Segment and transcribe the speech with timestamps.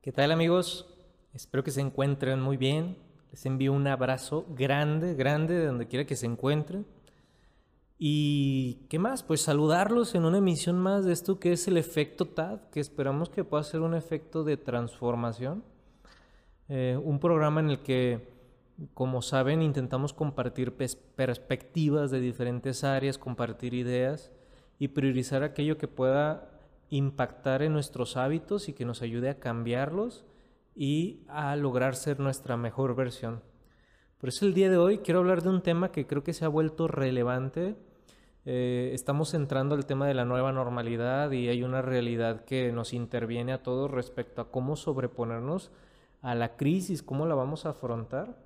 [0.00, 0.86] ¿Qué tal amigos?
[1.34, 2.96] Espero que se encuentren muy bien.
[3.32, 6.86] Les envío un abrazo grande, grande de donde quiera que se encuentren.
[7.98, 12.26] Y qué más, pues saludarlos en una emisión más de esto que es el efecto
[12.26, 15.64] TAD, que esperamos que pueda ser un efecto de transformación.
[16.68, 18.28] Eh, un programa en el que,
[18.94, 20.76] como saben, intentamos compartir
[21.16, 24.30] perspectivas de diferentes áreas, compartir ideas
[24.78, 26.57] y priorizar aquello que pueda
[26.90, 30.24] impactar en nuestros hábitos y que nos ayude a cambiarlos
[30.74, 33.42] y a lograr ser nuestra mejor versión.
[34.18, 36.44] Por eso el día de hoy quiero hablar de un tema que creo que se
[36.44, 37.76] ha vuelto relevante.
[38.44, 42.92] Eh, estamos entrando al tema de la nueva normalidad y hay una realidad que nos
[42.92, 45.70] interviene a todos respecto a cómo sobreponernos
[46.22, 48.36] a la crisis, cómo la vamos a afrontar.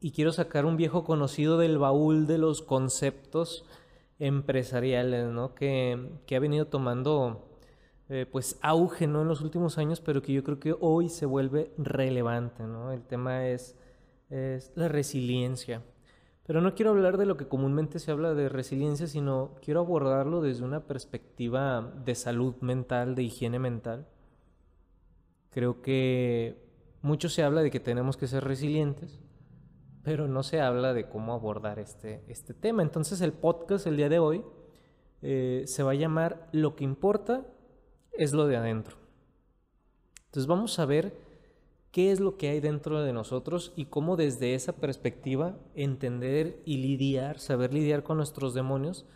[0.00, 3.64] Y quiero sacar un viejo conocido del baúl de los conceptos
[4.18, 5.54] empresariales, ¿no?
[5.54, 7.46] Que, que ha venido tomando
[8.08, 9.22] eh, pues auge, ¿no?
[9.22, 12.92] En los últimos años, pero que yo creo que hoy se vuelve relevante, ¿no?
[12.92, 13.76] El tema es,
[14.30, 15.82] es la resiliencia.
[16.46, 20.40] Pero no quiero hablar de lo que comúnmente se habla de resiliencia, sino quiero abordarlo
[20.40, 24.06] desde una perspectiva de salud mental, de higiene mental.
[25.50, 26.56] Creo que
[27.02, 29.18] mucho se habla de que tenemos que ser resilientes,
[30.06, 32.82] pero no se habla de cómo abordar este, este tema.
[32.82, 34.44] Entonces el podcast el día de hoy
[35.20, 37.44] eh, se va a llamar Lo que importa
[38.12, 38.98] es lo de adentro.
[40.26, 41.18] Entonces vamos a ver
[41.90, 46.76] qué es lo que hay dentro de nosotros y cómo desde esa perspectiva entender y
[46.76, 49.06] lidiar, saber lidiar con nuestros demonios,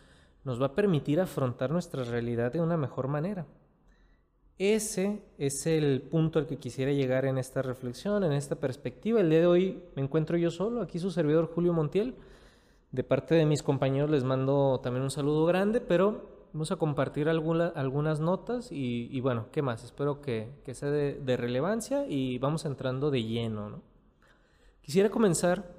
[0.43, 3.47] nos va a permitir afrontar nuestra realidad de una mejor manera.
[4.57, 9.19] Ese es el punto al que quisiera llegar en esta reflexión, en esta perspectiva.
[9.19, 12.15] El día de hoy me encuentro yo solo, aquí su servidor Julio Montiel.
[12.91, 17.29] De parte de mis compañeros les mando también un saludo grande, pero vamos a compartir
[17.29, 19.83] algunas notas y, bueno, ¿qué más?
[19.83, 23.81] Espero que, sea de, relevancia y vamos entrando de lleno.
[24.81, 25.73] Quisiera comenzar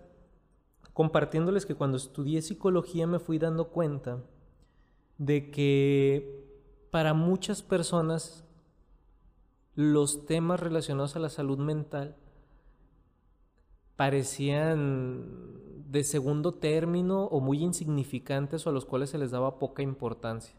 [0.92, 4.18] compartiéndoles que cuando estudié psicología me fui dando cuenta
[5.18, 6.46] de que
[6.90, 8.44] para muchas personas
[9.74, 12.16] los temas relacionados a la salud mental
[13.96, 15.52] parecían
[15.90, 20.54] de segundo término o muy insignificantes o a los cuales se les daba poca importancia.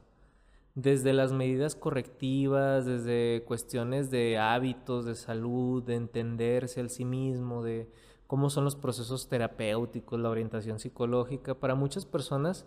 [0.75, 7.63] Desde las medidas correctivas, desde cuestiones de hábitos, de salud, de entenderse al sí mismo,
[7.63, 7.91] de
[8.27, 12.65] cómo son los procesos terapéuticos, la orientación psicológica, para muchas personas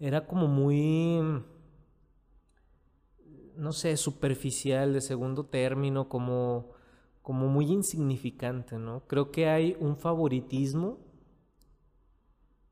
[0.00, 1.42] era como muy
[3.58, 6.70] no sé, superficial, de segundo término, como,
[7.22, 9.02] como muy insignificante, ¿no?
[9.08, 10.98] Creo que hay un favoritismo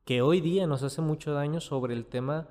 [0.05, 2.47] que hoy día nos hace mucho daño sobre el tema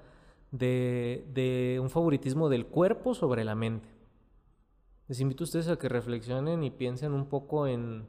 [0.50, 3.88] de, de un favoritismo del cuerpo sobre la mente.
[5.08, 8.06] Les invito a ustedes a que reflexionen y piensen un poco en,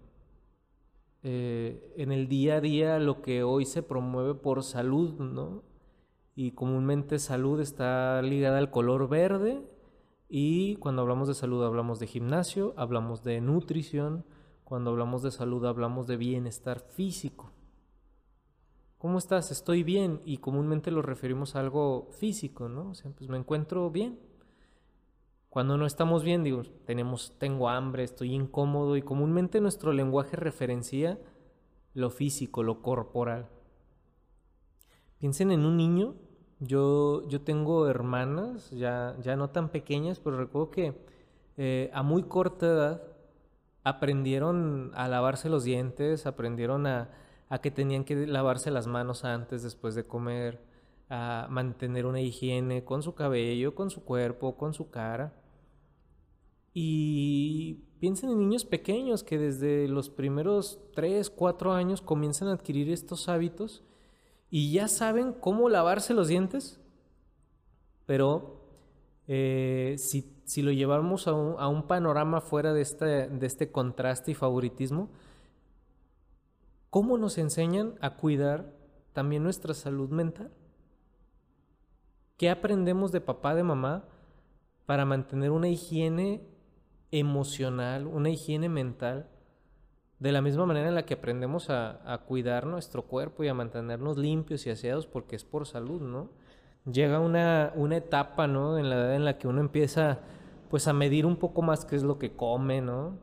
[1.23, 5.63] eh, en el día a día lo que hoy se promueve por salud, ¿no?
[6.35, 9.76] Y comúnmente salud está ligada al color verde
[10.29, 14.25] y cuando hablamos de salud hablamos de gimnasio, hablamos de nutrición,
[14.63, 17.51] cuando hablamos de salud hablamos de bienestar físico.
[18.97, 19.51] ¿Cómo estás?
[19.51, 22.89] Estoy bien y comúnmente lo referimos a algo físico, ¿no?
[22.89, 24.19] O sea, pues me encuentro bien.
[25.49, 31.19] Cuando no estamos bien, digo, tenemos, tengo hambre, estoy incómodo y comúnmente nuestro lenguaje referencia
[31.93, 33.49] lo físico, lo corporal.
[35.19, 36.15] Piensen en un niño
[36.59, 40.93] yo, yo tengo hermanas, ya, ya no tan pequeñas, pero recuerdo que
[41.57, 43.03] eh, a muy corta edad
[43.83, 47.09] aprendieron a lavarse los dientes, aprendieron a,
[47.49, 50.61] a que tenían que lavarse las manos antes, después de comer,
[51.09, 55.33] a mantener una higiene con su cabello, con su cuerpo, con su cara.
[56.73, 62.91] Y piensen en niños pequeños que desde los primeros 3, 4 años comienzan a adquirir
[62.91, 63.83] estos hábitos
[64.49, 66.79] y ya saben cómo lavarse los dientes,
[68.05, 68.61] pero
[69.27, 75.09] eh, si, lo llevamos a un, panorama fuera de este, de este contraste y favoritismo,
[76.89, 78.73] ¿cómo nos enseñan a cuidar
[79.11, 80.51] también nuestra salud mental?
[82.37, 84.05] ¿Qué aprendemos de papá, de mamá,
[84.85, 86.47] para mantener una higiene
[87.11, 89.29] emocional, una higiene mental?
[90.19, 94.17] De la misma manera en la que aprendemos a, cuidar nuestro cuerpo y a mantenernos
[94.17, 96.29] limpios y aseados porque es por salud, ¿no?
[96.91, 98.79] Llega una, etapa, ¿no?
[98.79, 100.19] En la edad en la que uno empieza
[100.69, 103.19] pues a medir un poco más qué es lo que come, ¿no?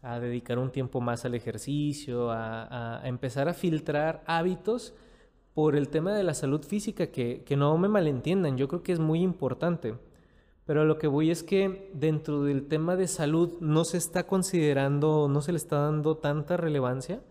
[0.00, 4.94] A dedicar un tiempo más al ejercicio, a, empezar a filtrar hábitos
[5.54, 9.00] por el tema de la salud física, que no me malentiendan, yo creo que es
[9.00, 9.96] muy importante.
[10.68, 15.26] Pero lo que voy es que dentro del tema de salud no se está considerando,
[15.26, 17.22] no se le está dando tanta relevancia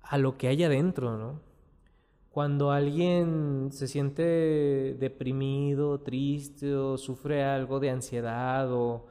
[0.00, 1.42] a lo que hay adentro, ¿no?
[2.30, 9.04] Cuando alguien se siente deprimido, triste o sufre algo de ansiedad o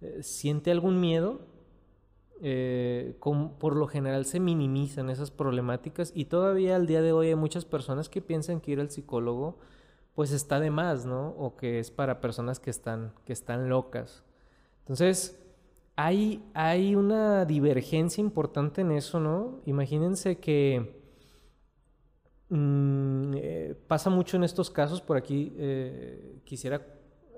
[0.00, 1.42] eh, siente algún miedo,
[2.40, 7.34] eh, por lo general se minimizan esas problemáticas y todavía al día de hoy hay
[7.34, 9.58] muchas personas que piensan que ir al psicólogo
[10.14, 11.28] pues está de más, ¿no?
[11.30, 14.22] O que es para personas que están, que están locas.
[14.80, 15.40] Entonces,
[15.96, 19.60] hay, hay una divergencia importante en eso, ¿no?
[19.66, 21.00] Imagínense que
[22.48, 26.84] mm, eh, pasa mucho en estos casos, por aquí eh, quisiera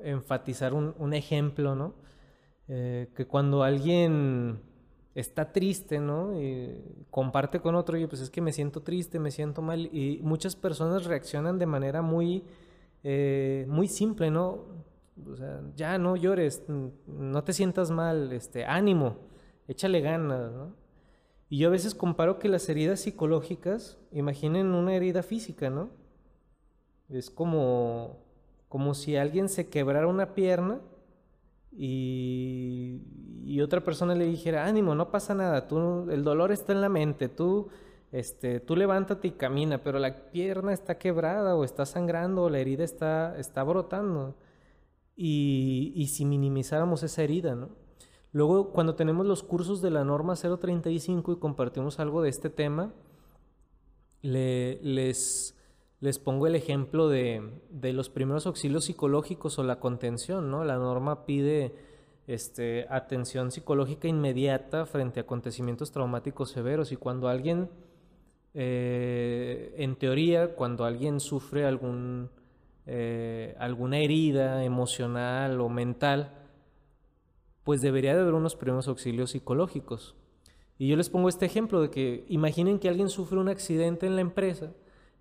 [0.02, 1.94] enfatizar un, ejemplo, ¿no?
[2.68, 4.60] Eh, que cuando alguien
[5.14, 6.40] está triste, ¿no?
[6.40, 10.20] Y comparte con otro, y pues es que me siento triste, me siento mal, y
[10.22, 12.44] muchas personas reaccionan de manera muy,
[13.68, 14.64] muy simple, ¿no?
[15.30, 16.64] O sea, ya no llores,
[17.06, 19.16] no te sientas mal, este, ánimo,
[19.68, 20.74] échale ganas, ¿no?
[21.48, 25.90] Y yo a veces comparo que las heridas psicológicas, imaginen una herida física, ¿no?
[27.08, 28.18] Es como,
[28.68, 30.80] como si alguien se quebrara una pierna
[31.70, 33.00] y,
[33.44, 36.88] y, otra persona le dijera, ánimo, no pasa nada, tú, el dolor está en la
[36.88, 37.68] mente, tú,
[38.12, 42.58] este, tú levántate y camina, pero la pierna está quebrada o está sangrando o la
[42.58, 44.34] herida está, está brotando
[45.16, 47.70] y, si minimizáramos esa herida, ¿no?
[48.32, 52.92] Luego, cuando tenemos los cursos de la norma 035 y compartimos algo de este tema,
[54.20, 55.56] les,
[56.00, 60.64] les pongo el ejemplo de, de, los primeros auxilios psicológicos o la contención, ¿no?
[60.64, 61.74] La norma pide
[62.26, 67.70] este, atención psicológica inmediata frente a acontecimientos traumáticos severos y cuando alguien,
[68.58, 71.64] eh, en teoría, cuando alguien sufre
[72.86, 76.32] eh, alguna herida emocional o mental,
[77.64, 80.14] pues debería de haber unos primeros auxilios psicológicos.
[80.78, 84.14] Y yo les pongo este ejemplo de que imaginen que alguien sufre un accidente en
[84.14, 84.72] la empresa,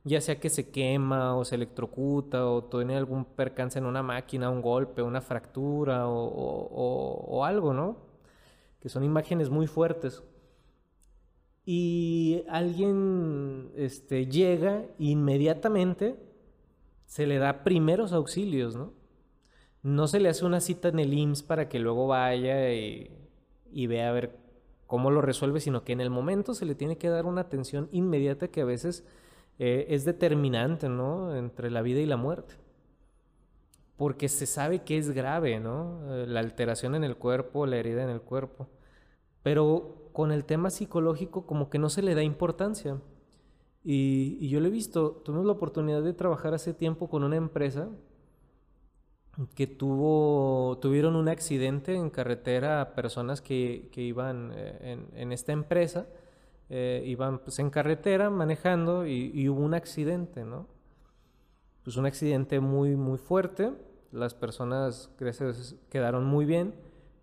[0.06, 4.50] ya sea que se quema o se electrocuta o tiene algún percance en una máquina,
[4.50, 7.98] un golpe, una fractura o, algo, ¿no?
[8.80, 10.24] Que son imágenes muy fuertes.
[11.66, 16.16] Y alguien este, llega inmediatamente
[17.06, 18.94] se le da primeros auxilios, ¿no?
[19.84, 23.10] No se le hace una cita en el IMSS para que luego vaya y,
[23.88, 24.36] vea a ver
[24.88, 27.88] cómo lo resuelve, sino que en el momento se le tiene que dar una atención
[27.92, 29.06] inmediata que a veces
[29.60, 31.36] eh, es determinante, ¿no?
[31.36, 32.56] Entre la vida y la muerte.
[33.96, 36.02] Porque se sabe que es grave, ¿no?
[36.14, 38.68] Eh, la alteración en el cuerpo, la herida en el cuerpo.
[39.44, 43.00] Pero con el tema psicológico como que no se le da importancia.
[43.84, 47.90] Y, yo lo he visto, tuvimos la oportunidad de trabajar hace tiempo con una empresa
[49.54, 56.08] que tuvo, tuvieron un accidente en carretera, personas que, que iban eh, en, esta empresa,
[56.70, 60.66] eh, iban pues, en carretera manejando y, hubo un accidente, ¿no?
[61.84, 63.74] Pues un accidente muy, muy fuerte,
[64.14, 66.74] las personas gracias, quedaron muy bien,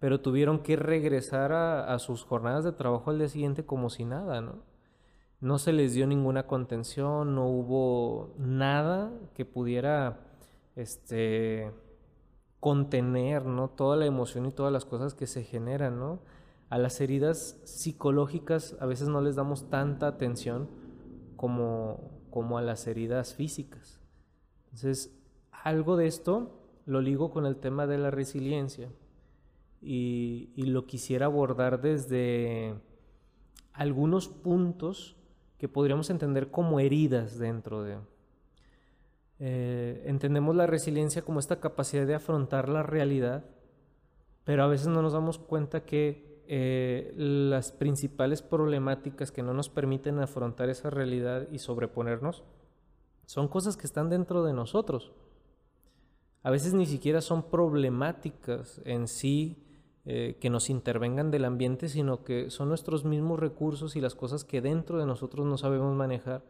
[0.02, 4.40] pero tuvieron que regresar a, sus jornadas de trabajo al día siguiente como si nada,
[4.40, 4.56] ¿no?
[5.40, 10.18] no se les dio ninguna contención, no hubo nada que pudiera
[10.74, 11.70] este,
[12.58, 13.68] contener ¿no?
[13.70, 16.00] toda la emoción y todas las cosas que se generan.
[16.00, 16.18] ¿no?
[16.68, 20.68] A las heridas psicológicas a veces no les damos tanta atención
[21.36, 24.00] como, como a las heridas físicas.
[24.64, 25.16] Entonces,
[25.52, 28.88] algo de esto lo ligo con el tema de la resiliencia
[29.82, 32.74] y, y lo quisiera abordar desde
[33.72, 35.16] algunos puntos
[35.58, 37.98] que podríamos entender como heridas dentro de...
[39.38, 43.44] Eh, entendemos la resiliencia como esta capacidad de afrontar la realidad,
[44.44, 49.68] pero a veces no nos damos cuenta que eh, las principales problemáticas que no nos
[49.68, 52.42] permiten afrontar esa realidad y sobreponernos
[53.26, 55.12] son cosas que están dentro de nosotros.
[56.42, 59.64] A veces ni siquiera son problemáticas en sí
[60.04, 64.44] eh, que nos intervengan del ambiente, sino que son nuestros mismos recursos y las cosas
[64.44, 66.42] que dentro de nosotros no sabemos manejar,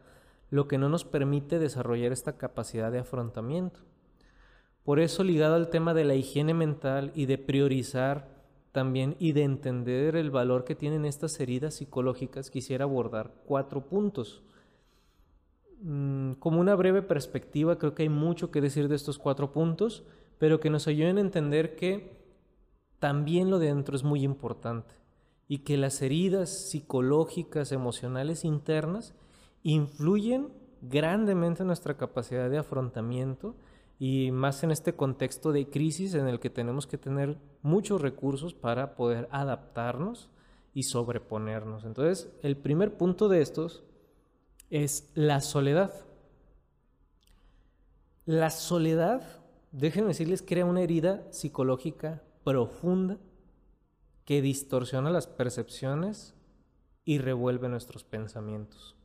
[0.49, 3.81] lo que no nos permite desarrollar esta capacidad de afrontamiento.
[4.83, 8.27] Por eso, ligado al tema de la higiene mental y de priorizar
[8.71, 14.41] también y de entender el valor que tienen estas heridas psicológicas, quisiera abordar cuatro puntos.
[15.79, 20.03] Mm, como una breve perspectiva, creo que hay mucho que decir de estos cuatro puntos,
[20.39, 22.22] pero que nos ayuden a entender que
[23.03, 24.95] también lo de dentro es muy importante
[25.49, 29.13] y que las heridas psicológicas, emocionales internas
[29.61, 30.47] influyen
[30.81, 33.57] grandemente en nuestra capacidad de afrontamiento
[33.99, 38.53] y más en este contexto de crisis en el que tenemos que tener muchos recursos
[38.53, 40.29] para poder adaptarnos
[40.73, 41.83] y sobreponernos.
[41.83, 43.83] Entonces, el primer punto de estos
[44.69, 45.93] es la soledad.
[48.25, 49.41] La soledad,
[49.73, 53.17] déjenme decirles, crea una herida psicológica profunda
[54.25, 56.33] que distorsiona las percepciones
[57.05, 58.95] y revuelve nuestros pensamientos.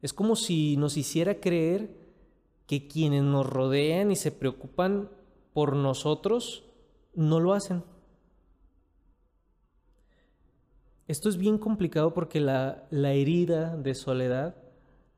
[0.00, 1.90] Es como si nos hiciera creer
[2.66, 5.10] que quienes nos rodean y se preocupan
[5.52, 6.64] por nosotros
[7.14, 7.84] no lo hacen.
[11.06, 14.56] Esto es bien complicado porque la, herida de soledad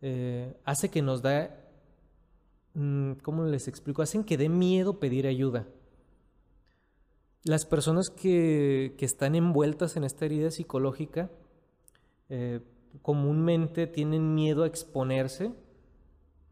[0.03, 1.57] eh, hace que nos da,
[2.75, 4.03] mm, ¿cómo les explico?
[4.03, 5.67] Hacen que dé miedo pedir ayuda.
[7.47, 11.31] Las personas que, están envueltas en esta herida psicológica
[12.29, 12.59] eh,
[13.03, 15.53] comúnmente tienen miedo a exponerse,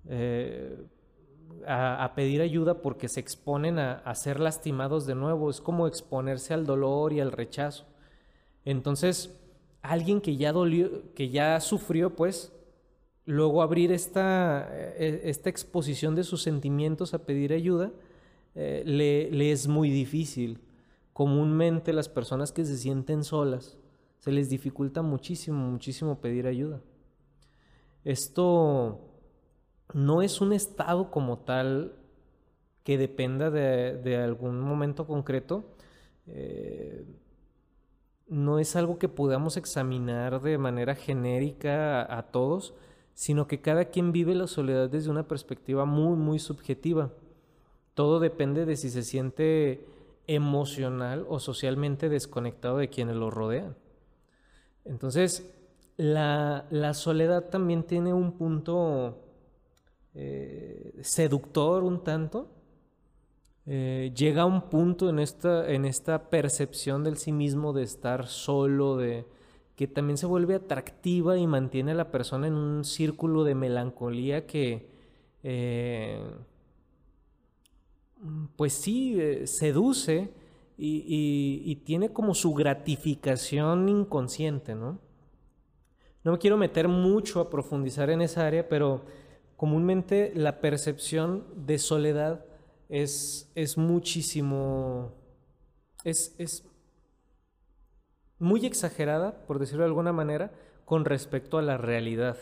[0.09, 0.85] eh,
[1.67, 5.51] a, pedir ayuda porque se exponen a, ser lastimados de nuevo.
[5.51, 7.87] Es como exponerse al dolor y al rechazo.
[8.65, 9.37] Entonces,
[9.83, 12.53] alguien que ya sufrió, pues,
[13.27, 17.91] luego abrir esta, e, esta exposición de sus sentimientos a pedir ayuda,
[18.55, 20.61] eh, le es muy difícil
[21.15, 23.79] comúnmente las personas que se sienten solas
[24.19, 26.81] se les dificulta muchísimo, muchísimo pedir ayuda.
[28.05, 29.01] Esto
[29.93, 31.93] no es un estado como tal
[32.83, 35.65] que dependa de, algún momento concreto.
[36.27, 37.07] Eh,
[38.27, 42.75] no es algo que podamos examinar de manera genérica a, a, todos,
[43.13, 47.13] sino que cada quien vive la soledad desde una perspectiva muy, muy subjetiva.
[47.95, 49.94] Todo depende de si se siente
[50.27, 53.77] emocional o socialmente desconectado de quienes lo rodean.
[54.85, 55.55] Entonces,
[55.97, 59.23] la, soledad también tiene un punto
[60.15, 62.49] eh, seductor un tanto.
[63.67, 68.27] Eh, llega a un punto en esta, en esta percepción del sí mismo de estar
[68.27, 69.27] solo, de
[69.77, 74.47] que también se vuelve atractiva y mantiene a la persona en un círculo de melancolía
[74.47, 74.89] que
[75.43, 76.21] eh,
[78.57, 80.33] pues sí, eh, seduce
[80.77, 84.99] y, tiene como su gratificación inconsciente, ¿no?
[86.25, 89.05] No me quiero meter mucho a profundizar en esa área, pero
[89.57, 92.45] comúnmente la percepción de soledad
[92.89, 95.13] es, es muchísimo,
[96.03, 96.67] es, es
[98.39, 100.53] muy exagerada, por decirlo de alguna manera,
[100.85, 102.39] con respecto a la realidad.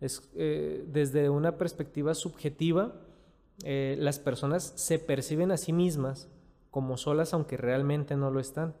[0.00, 3.03] Es eh, desde una perspectiva subjetiva,
[3.62, 6.28] eh, las personas se perciben a sí mismas
[6.70, 8.74] como solas aunque realmente no lo están.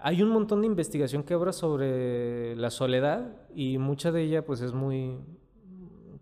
[0.00, 4.60] Hay un montón de investigación que habla sobre la soledad y mucha de ella pues
[4.60, 5.18] es muy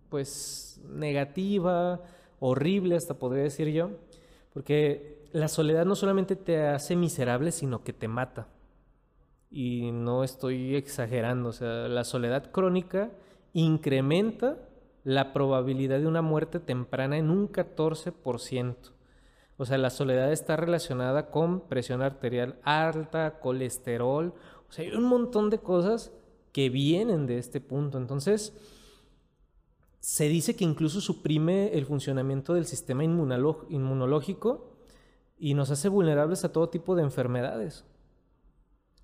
[0.09, 2.01] pues negativa,
[2.39, 3.91] horrible hasta podría decir yo,
[4.53, 8.47] porque la soledad no solamente te hace miserable, sino que te mata.
[9.49, 13.11] Y no estoy exagerando, o sea, la soledad crónica
[13.53, 14.57] incrementa
[15.07, 18.75] la probabilidad de una muerte temprana en un 14%.
[19.55, 24.33] O sea, la soledad está relacionada con presión arterial alta, colesterol,
[24.67, 26.11] o sea, hay un montón de cosas
[26.51, 27.97] que vienen de este punto.
[27.97, 28.53] Entonces,
[30.01, 34.75] se dice que incluso suprime el funcionamiento del sistema inmunológico
[35.37, 37.85] y nos hace vulnerables a todo tipo de enfermedades.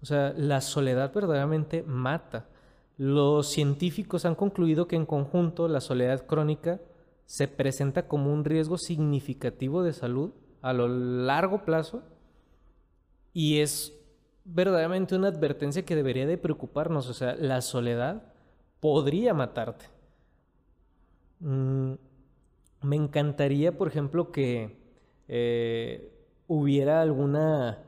[0.01, 2.49] O sea, la soledad verdaderamente mata.
[2.97, 6.79] Los científicos han concluido que en conjunto la soledad crónica
[7.25, 10.31] se presenta como un riesgo significativo de salud
[10.61, 12.03] a lo largo plazo
[13.33, 13.93] y es
[14.45, 17.09] verdaderamente una advertencia que debería de preocuparnos.
[17.09, 18.33] O sea, la soledad
[18.79, 19.85] podría matarte.
[21.39, 21.93] Mm,
[22.83, 24.77] me encantaría, por ejemplo, que
[25.27, 26.11] eh,
[26.47, 27.79] hubiera alguna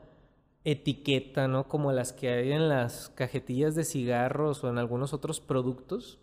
[0.66, 1.68] etiqueta, ¿no?
[1.68, 6.18] Como las que hay en las cajetillas de cigarros o en algunos otros productos.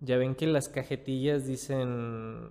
[0.00, 2.48] Ya ven que las cajetillas dicen,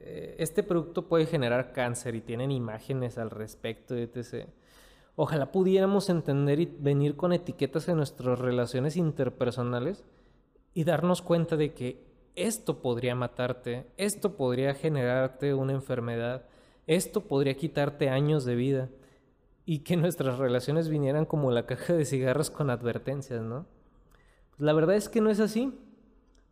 [0.00, 4.48] eh, este producto puede generar cáncer y tienen imágenes al respecto, etc.
[5.14, 10.04] Ojalá pudiéramos entender y venir con etiquetas en nuestras relaciones interpersonales
[10.72, 12.02] y darnos cuenta de que
[12.34, 16.46] esto podría matarte, esto podría generarte una enfermedad,
[16.86, 18.88] esto podría quitarte años de vida
[19.70, 23.66] y que nuestras relaciones vinieran como la caja de cigarros con advertencias, ¿no?
[24.52, 25.74] Pues la verdad es que no es así.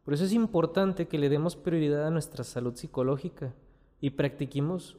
[0.04, 3.54] Por eso es importante que le demos prioridad a nuestra salud psicológica
[4.02, 4.98] y practiquemos,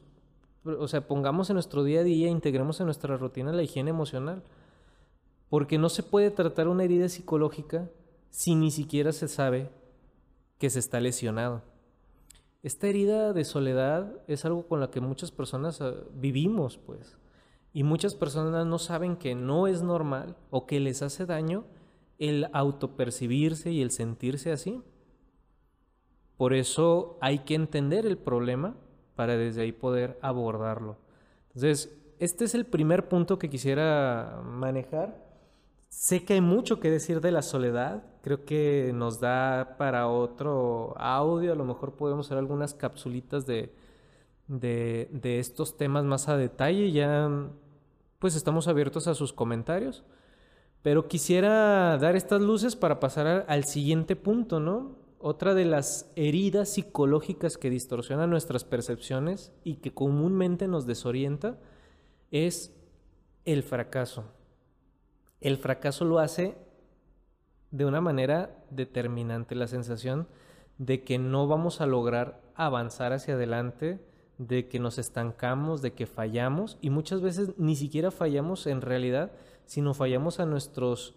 [0.64, 4.42] o sea, pongamos en nuestro día a día, integremos en nuestra rutina la higiene emocional.
[5.48, 7.88] Porque no se puede tratar una herida psicológica
[8.30, 9.70] si ni siquiera se sabe
[10.58, 11.62] que se está lesionado.
[12.64, 17.16] esta herida de soledad es algo con la que muchas personas ah, vivimos, pues.
[17.78, 21.64] Y muchas personas no saben que no es normal o que les hace daño
[22.18, 24.82] el autopercibirse y el sentirse así.
[26.36, 28.74] Por eso hay que entender el problema
[29.14, 30.96] para desde ahí poder abordarlo.
[31.50, 35.24] Entonces, este es el primer punto que quisiera manejar.
[35.88, 38.02] Sé que hay mucho que decir de la soledad.
[38.22, 41.52] Creo que nos da para otro audio.
[41.52, 43.72] A lo mejor podemos hacer algunas capsulitas de,
[44.48, 46.90] de, de estos temas más a detalle.
[46.90, 47.30] Ya
[48.18, 50.04] pues estamos abiertos a sus comentarios.
[50.82, 54.96] Pero quisiera dar estas luces para pasar al siguiente punto, ¿no?
[55.18, 61.58] Otra de las heridas psicológicas que distorsionan nuestras percepciones y que comúnmente nos desorienta
[62.30, 62.72] es
[63.44, 64.24] el fracaso.
[65.40, 66.56] El fracaso lo hace
[67.70, 70.28] de una manera determinante, la sensación
[70.78, 74.00] de que no vamos a lograr avanzar hacia adelante,
[74.38, 79.32] de que nos estancamos, de que fallamos y muchas veces ni siquiera fallamos en realidad,
[79.66, 81.14] sino fallamos a nuestros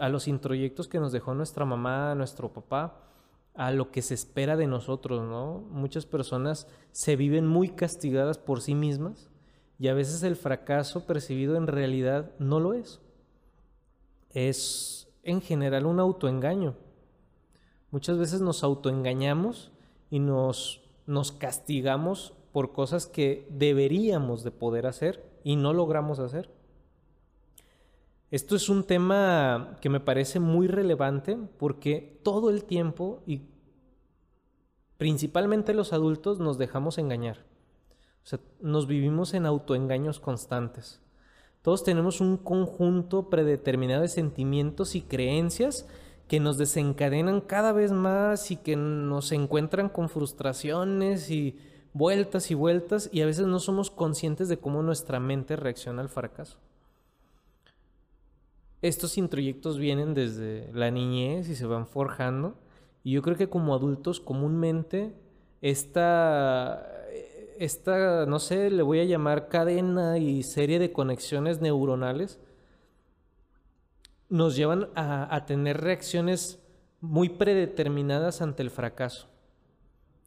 [0.00, 2.96] a los introyectos que nos dejó nuestra mamá, nuestro papá,
[3.54, 5.58] a lo que se espera de nosotros, ¿no?
[5.70, 9.28] Muchas personas se viven muy castigadas por sí mismas
[9.78, 13.00] y a veces el fracaso percibido en realidad no lo es.
[14.30, 16.74] Es en general un autoengaño.
[17.90, 19.72] Muchas veces nos autoengañamos
[20.10, 20.80] y nos
[21.10, 26.50] nos castigamos por cosas que deberíamos de poder hacer y no logramos hacer.
[28.30, 33.48] Esto es un tema que me parece muy relevante porque todo el tiempo y
[34.98, 37.44] principalmente los adultos nos dejamos engañar.
[38.60, 41.02] Nos vivimos en autoengaños constantes.
[41.62, 45.88] Todos tenemos un conjunto predeterminado de sentimientos y creencias
[46.30, 51.58] que nos desencadenan cada vez más y que nos encuentran con frustraciones y
[51.92, 56.08] vueltas y vueltas y a veces no somos conscientes de cómo nuestra mente reacciona al
[56.08, 56.56] fracaso.
[58.80, 62.54] Estos introyectos vienen desde la niñez y se van forjando
[63.02, 65.12] y yo creo que como adultos comúnmente
[65.62, 66.86] esta,
[67.58, 72.38] esta, no sé, le voy a llamar cadena y serie de conexiones neuronales
[74.30, 76.60] nos llevan a, tener reacciones
[77.00, 79.28] muy predeterminadas ante el fracaso.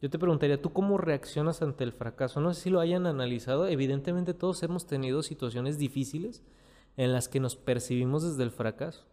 [0.01, 2.41] Yo te preguntaría, ¿tú cómo reaccionas ante el fracaso?
[2.41, 3.67] No sé si lo hayan analizado.
[3.67, 6.43] Evidentemente todos hemos tenido situaciones difíciles
[6.97, 9.05] en las que nos percibimos desde el fracaso.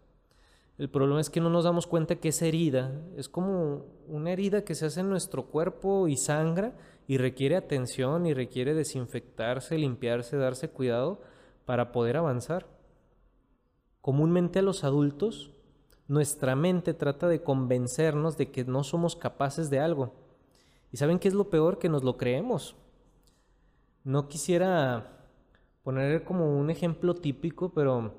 [0.76, 4.64] El problema es que no nos damos cuenta que esa herida es como una herida
[4.64, 6.74] que se hace en nuestro cuerpo y sangra
[7.07, 11.20] y requiere atención y requiere desinfectarse, limpiarse, darse cuidado
[11.66, 12.66] para poder avanzar.
[14.00, 15.50] Comúnmente a los adultos,
[16.08, 20.12] nuestra mente trata de convencernos de que no somos capaces de algo.
[20.90, 21.78] ¿Y saben qué es lo peor?
[21.78, 22.74] Que nos lo creemos.
[24.02, 25.20] No quisiera
[25.82, 28.14] poner como un ejemplo típico, pero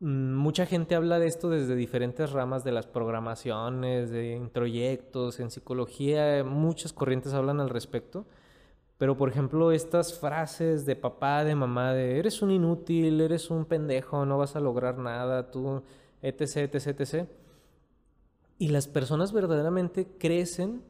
[0.00, 5.50] mm, mucha gente habla de esto desde diferentes ramas de las programaciones, de introyectos, en
[5.50, 8.24] psicología, muchas corrientes hablan al respecto.
[9.02, 13.64] Pero por ejemplo, estas frases de papá, de mamá, de eres un inútil, eres un
[13.64, 15.82] pendejo, no vas a lograr nada, tú,
[16.22, 17.28] etc, etc, etc.
[18.58, 20.84] Y las personas verdaderamente crecen,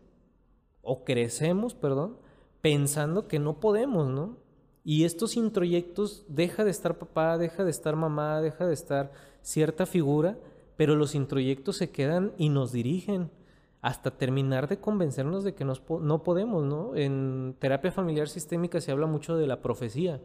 [0.82, 2.18] o crecemos, perdón,
[2.60, 4.36] pensando que no podemos, ¿no?
[4.84, 9.86] Y estos introyectos, deja de estar papá, deja de estar mamá, deja de estar cierta
[9.86, 10.36] figura,
[10.76, 13.30] pero los introyectos se quedan y nos dirigen
[13.82, 16.94] hasta terminar de convencernos de que no podemos, ¿no?
[16.94, 20.20] En terapia familiar sistémica se habla mucho de la profecía,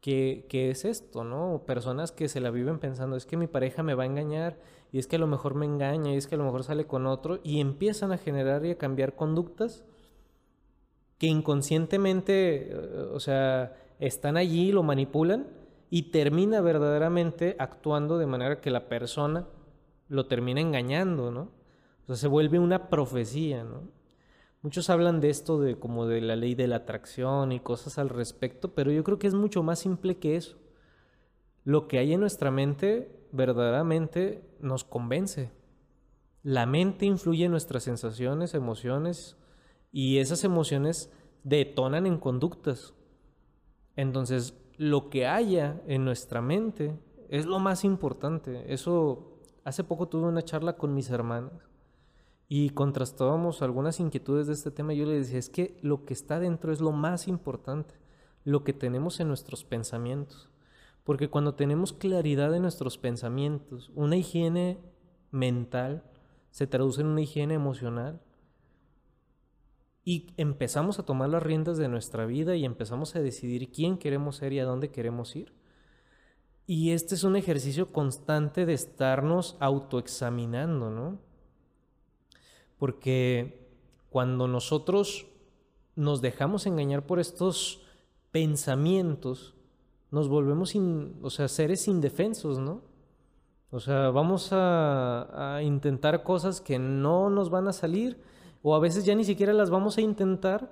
[0.00, 1.64] que, es esto, ¿no?
[1.66, 4.60] Personas que se la viven pensando, es que mi pareja me va a engañar,
[4.92, 6.86] y es que a lo mejor me engaña, y es que a lo mejor sale
[6.86, 9.84] con otro, y empiezan a generar y a cambiar conductas
[11.18, 15.48] que inconscientemente, eh, o sea, están allí, lo manipulan,
[15.90, 19.48] y termina verdaderamente actuando de manera que la persona
[20.08, 21.57] lo termina engañando, ¿no?
[22.08, 23.82] Sea, se vuelve una profecía, ¿no?
[24.62, 28.08] Muchos hablan de esto de como de la ley de la atracción y cosas al
[28.08, 30.56] respecto, pero yo creo que es mucho más simple que eso.
[31.64, 35.52] Lo que hay en nuestra mente verdaderamente nos convence.
[36.42, 39.36] La mente influye en nuestras sensaciones, emociones,
[39.92, 41.12] y esas emociones
[41.44, 42.94] detonan en conductas.
[43.96, 48.72] Entonces, lo que haya en nuestra mente es lo más importante.
[48.72, 51.67] Eso, hace poco tuve una charla con mis hermanas
[52.48, 56.40] y contrastábamos algunas inquietudes de este tema, yo le decía, es que lo que está
[56.40, 57.94] dentro es lo más importante,
[58.44, 60.48] lo que tenemos en nuestros pensamientos.
[61.04, 64.78] Porque cuando tenemos claridad en nuestros pensamientos, una higiene
[65.30, 66.04] mental
[66.50, 68.20] se traduce en una higiene emocional.
[70.04, 74.36] y empezamos a tomar las riendas de nuestra vida y empezamos a decidir quién queremos
[74.36, 75.52] ser y a dónde queremos ir.
[76.66, 81.27] Y este es un ejercicio constante de estarnos autoexaminando, ¿no?
[82.78, 83.68] Porque
[84.10, 85.26] cuando nosotros
[85.96, 87.82] nos dejamos engañar por estos
[88.30, 89.54] pensamientos,
[90.10, 90.74] nos volvemos,
[91.22, 92.82] o sea, seres indefensos, ¿no?
[93.70, 98.18] O sea, vamos a, a intentar cosas que no nos van a salir
[98.62, 100.70] o a veces ya ni siquiera las vamos a intentar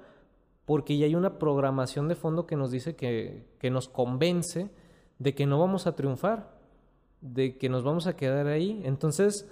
[0.67, 4.71] porque ya hay una programación de fondo que nos dice que, que nos convence
[5.19, 6.51] de que no vamos a triunfar,
[7.21, 8.83] de que nos vamos a quedar ahí.
[8.85, 9.49] Entonces,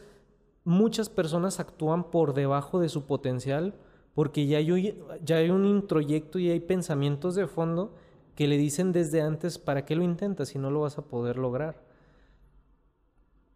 [0.64, 3.74] muchas personas actúan por debajo de su potencial
[4.14, 7.94] porque ya hay, un introyecto y hay pensamientos de fondo
[8.34, 11.36] que le dicen desde antes, ¿para qué lo intentas si no lo vas a poder
[11.36, 11.82] lograr?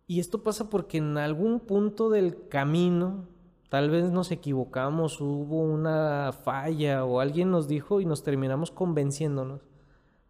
[0.06, 3.26] Y esto pasa porque en algún punto del camino
[3.68, 9.60] Tal vez nos equivocamos, hubo una falla o alguien nos dijo y nos terminamos convenciéndonos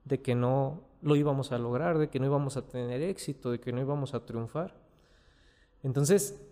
[0.05, 3.61] de que no lo íbamos a lograr, de que no íbamos a tener éxito, de
[3.61, 4.75] que no íbamos a triunfar.
[5.85, 6.48] Entonces,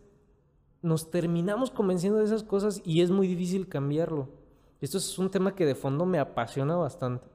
[0.87, 4.29] nos terminamos convenciendo de esas cosas y es muy difícil cambiarlo.
[4.81, 7.27] Esto es un tema que de fondo me apasiona bastante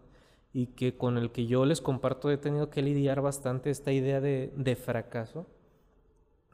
[0.53, 4.21] y que con el que yo les comparto he tenido que lidiar bastante esta idea
[4.21, 5.47] de, fracaso.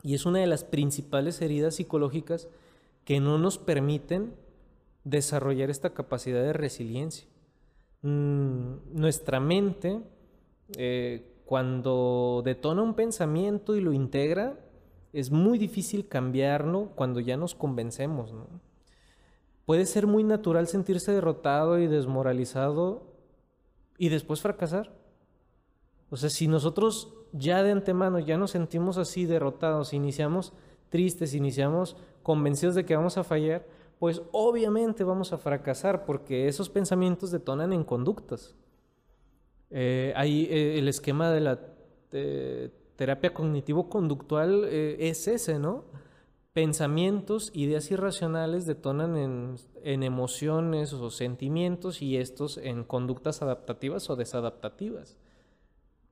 [0.02, 2.48] Y es una de las principales heridas psicológicas
[3.06, 4.34] que no nos permiten
[5.04, 7.28] desarrollar esta capacidad de resiliencia.
[8.02, 10.02] Mm, nuestra mente,
[10.78, 14.58] eh, cuando detona un pensamiento y lo integra,
[15.20, 18.34] es muy difícil cambiarlo cuando ya nos convencemos.
[19.66, 23.16] Puede ser muy natural sentirse derrotado y desmoralizado
[23.98, 24.94] y después fracasar.
[26.12, 30.54] O sea, si nosotros ya de antemano ya nos sentimos así derrotados, iniciamos
[30.90, 33.66] tristes, iniciamos convencidos de que vamos a fallar,
[33.98, 38.54] pues obviamente vamos a fracasar porque esos pensamientos detonan en conductas.
[39.72, 41.60] Eh, ahí eh, el esquema de la
[42.98, 45.86] terapia cognitivo-conductual eh, es ese, ¿no?
[46.52, 54.16] Pensamientos, ideas irracionales detonan en, en emociones o sentimientos y estos en conductas adaptativas o
[54.16, 55.16] desadaptativas.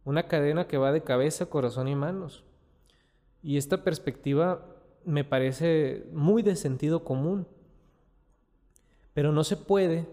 [0.05, 2.43] Una cadena que va de cabeza, corazón y manos.
[3.41, 4.67] Y esta perspectiva
[5.03, 7.47] me parece muy de sentido común.
[9.15, 10.07] Pero no se puede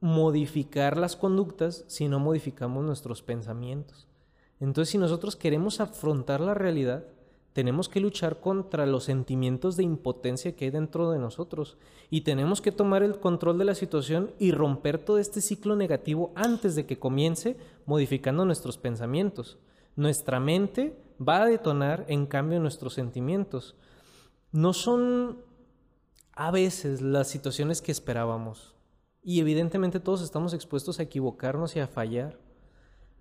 [0.00, 4.06] modificar las conductas si no modificamos nuestros pensamientos.
[4.60, 7.04] Entonces, si nosotros queremos afrontar la realidad,
[7.52, 12.60] tenemos que luchar contra los sentimientos de impotencia que hay dentro de nosotros y tenemos
[12.60, 16.86] que tomar el control de la situación y romper todo este ciclo negativo antes de
[16.86, 19.58] que comience modificando nuestros pensamientos.
[19.96, 23.74] Nuestra mente va a detonar en cambio nuestros sentimientos.
[24.52, 25.38] No son
[26.32, 28.74] a veces las situaciones que esperábamos.
[29.22, 32.38] Y evidentemente todos estamos expuestos a equivocarnos y a fallar.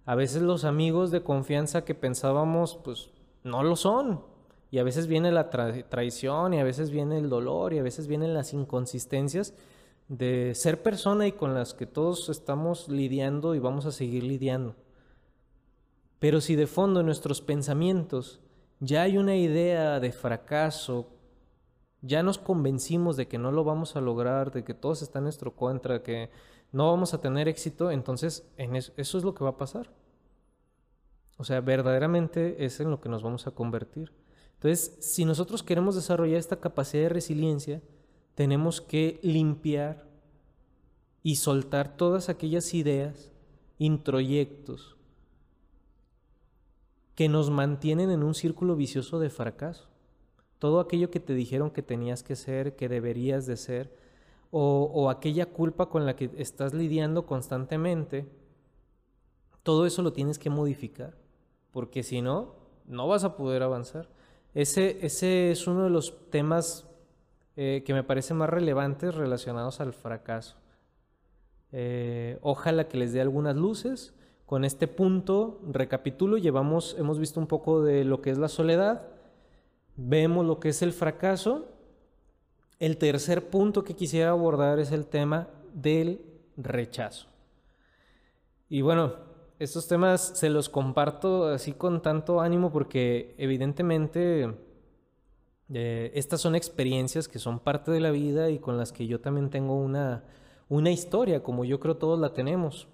[0.09, 3.11] A veces los amigos de confianza que pensábamos, pues
[3.43, 4.23] no lo son.
[4.71, 8.07] Y a veces viene la traición y a veces viene el dolor y a veces
[8.07, 9.53] vienen las inconsistencias
[10.07, 14.73] de ser persona y con las que todos estamos lidiando y vamos a seguir lidiando.
[16.17, 18.39] Pero si de fondo en nuestros pensamientos
[18.79, 21.05] ya hay una idea de fracaso,
[22.01, 25.25] ya nos convencimos de que no lo vamos a lograr, de que todo está en
[25.25, 26.31] nuestro contra, que
[26.71, 29.98] no vamos a tener éxito, entonces en eso, eso es lo que va a pasar.
[31.39, 34.11] O sea, verdaderamente es en lo que nos vamos a convertir.
[34.55, 37.81] Entonces, si nosotros queremos desarrollar esta capacidad de resiliencia,
[38.35, 40.05] tenemos que limpiar
[41.23, 43.31] y soltar todas aquellas ideas,
[43.77, 44.97] introyectos,
[47.15, 49.87] que nos mantienen en un círculo vicioso de fracaso.
[50.57, 53.95] Todo aquello que te dijeron que tenías que ser, que deberías de ser,
[54.51, 58.27] o, aquella culpa con la que estás lidiando constantemente,
[59.63, 61.15] todo eso lo tienes que modificar,
[61.71, 62.55] porque si no,
[62.85, 64.07] no vas a poder avanzar.
[64.53, 66.87] Ese, ese es uno de los temas
[67.55, 70.55] eh, que me parecen más relevantes relacionados al fracaso.
[71.71, 74.13] Eh, ojalá que les dé algunas luces
[74.45, 79.07] con este punto, recapitulo, llevamos, hemos visto un poco de lo que es la soledad,
[79.95, 81.67] vemos lo que es el fracaso.
[82.79, 86.21] El tercer punto que quisiera abordar es el tema del
[86.57, 87.27] rechazo.
[88.69, 89.13] Y bueno,
[89.59, 94.55] estos temas se los comparto así con tanto ánimo porque evidentemente
[95.73, 99.19] eh, estas son experiencias que son parte de la vida y con las que yo
[99.19, 100.23] también tengo una,
[100.69, 102.87] una historia, como yo creo todos la tenemos.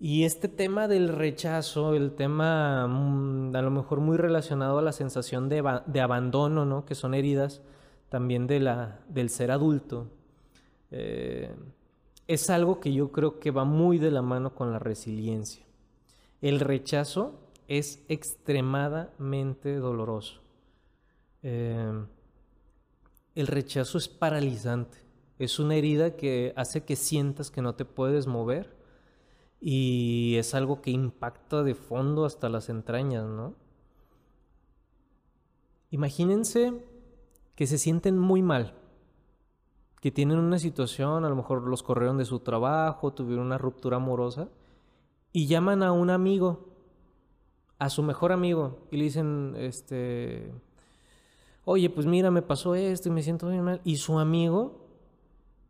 [0.00, 4.92] Y este tema del rechazo, el tema mm, a lo mejor muy relacionado a la
[4.92, 6.84] sensación de, abandono, ¿no?
[6.84, 7.62] que son heridas
[8.08, 10.08] también de la, del ser adulto,
[10.90, 11.54] eh,
[12.26, 15.67] es algo que yo creo que va muy de la mano con la resiliencia.
[16.40, 20.40] El rechazo es extremadamente doloroso.
[21.42, 22.04] Eh,
[23.34, 24.98] el rechazo es paralizante.
[25.38, 28.76] Es una herida que hace que sientas que no te puedes mover
[29.60, 33.54] y es algo que impacta de fondo hasta las entrañas, ¿no?
[35.90, 36.84] Imagínense
[37.54, 38.74] que se sienten muy mal,
[40.00, 43.96] que tienen una situación, a lo mejor los corrieron de su trabajo, tuvieron una ruptura
[43.96, 44.48] amorosa
[45.32, 46.68] y llaman a un amigo,
[47.78, 50.52] a su mejor amigo y le dicen, este,
[51.64, 53.80] oye, pues mira, me pasó esto y me siento muy mal.
[53.84, 54.86] Y su amigo,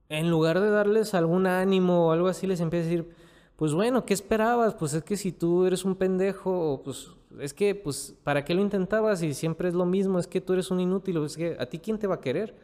[0.09, 3.15] en lugar de darles algún ánimo o algo así, les empieza a decir,
[3.57, 4.75] pues bueno, ¿qué esperabas?
[4.75, 8.63] Pues es que si tú eres un pendejo, pues es que, pues, ¿para qué lo
[8.63, 9.23] intentabas?
[9.23, 11.79] Y siempre es lo mismo, es que tú eres un inútil, es que a ti
[11.79, 12.55] quién te va a querer.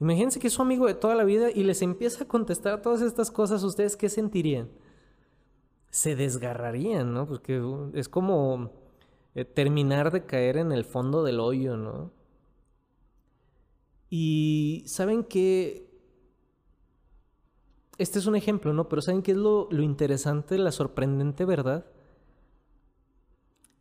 [0.00, 3.02] Imagínense que es su amigo de toda la vida y les empieza a contestar todas
[3.02, 4.68] estas cosas, ¿ustedes qué sentirían?
[5.92, 7.28] Se desgarrarían, ¿no?
[7.28, 8.72] Porque uh, es como
[9.36, 12.10] eh, terminar de caer en el fondo del hoyo, ¿no?
[14.10, 15.92] Y saben que
[17.98, 18.88] este es un ejemplo, ¿no?
[18.88, 21.86] Pero ¿saben qué es lo, interesante, la sorprendente verdad?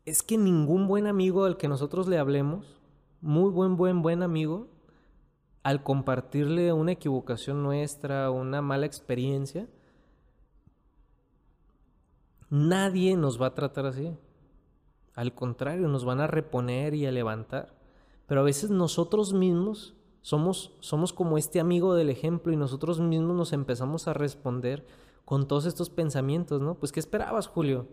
[0.06, 2.80] Es que ningún buen amigo al que nosotros le hablemos,
[3.20, 4.68] muy buen, buen, buen amigo,
[5.64, 9.68] al compartirle una equivocación nuestra, una mala experiencia,
[12.52, 14.16] nadie nos va a tratar así.
[15.16, 17.74] Al contrario, nos van a reponer y a levantar.
[18.28, 23.36] Pero a veces nosotros mismos somos, somos como este amigo del ejemplo y nosotros mismos
[23.36, 24.86] nos empezamos a responder
[25.26, 26.76] con todos estos pensamientos, ¿no?
[26.76, 27.88] Pues ¿qué esperabas, Julio?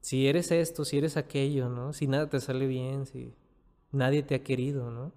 [0.00, 1.92] Si eres esto, si eres aquello, ¿no?
[1.92, 3.34] Si nada te sale bien, si
[3.92, 5.12] nadie te ha querido, ¿no?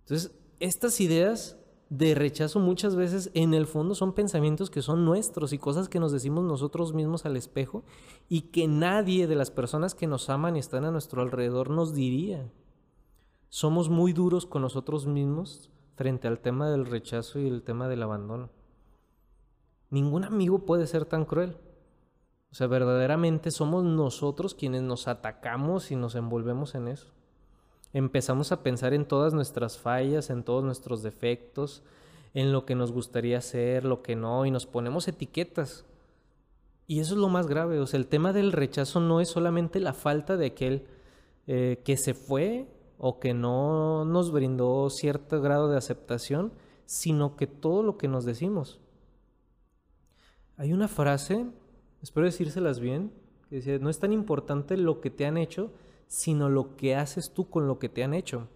[0.00, 1.59] Entonces, estas ideas
[1.90, 6.00] de rechazo muchas veces en el fondo son pensamientos que son nuestros y cosas que
[6.00, 7.84] nos decimos nosotros mismos al espejo
[8.28, 11.92] y que nadie de las personas que nos aman y están a nuestro alrededor nos
[11.92, 12.50] diría
[13.50, 18.04] somos muy duros con nosotros mismos frente al tema del rechazo y el tema del
[18.04, 18.48] abandono.
[19.90, 21.56] Ningún amigo puede ser tan cruel.
[22.52, 27.08] O sea, verdaderamente somos nosotros quienes nos atacamos y nos envolvemos en eso.
[27.92, 31.82] Empezamos a pensar en todas nuestras fallas, en todos nuestros defectos,
[32.34, 35.84] en lo que nos gustaría hacer, lo que no, y nos ponemos etiquetas.
[36.86, 37.80] Y eso es lo más grave.
[37.80, 40.86] O sea, el tema del rechazo no es solamente la falta de aquel
[41.46, 46.52] eh, que se fue o que no nos brindó cierto grado de aceptación,
[46.86, 48.80] sino que todo lo que nos decimos.
[50.56, 51.46] Hay una frase,
[52.02, 53.12] espero decírselas bien,
[53.48, 55.72] que dice, no es tan importante lo que te han hecho,
[56.10, 58.48] sino lo que haces tú con lo que te han hecho.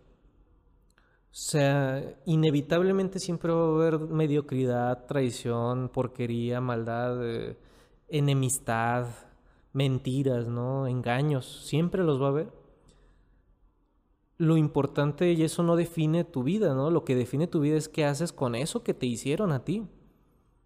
[1.30, 7.56] O sea, inevitablemente siempre va a haber mediocridad, traición, porquería, maldad, eh,
[8.08, 9.06] enemistad,
[9.72, 10.88] mentiras, ¿no?
[10.88, 12.52] Engaños, siempre los va a haber
[14.36, 16.90] lo importante y eso no define tu vida, ¿no?
[16.90, 19.86] Lo que define tu vida es qué haces con eso que te hicieron a ti.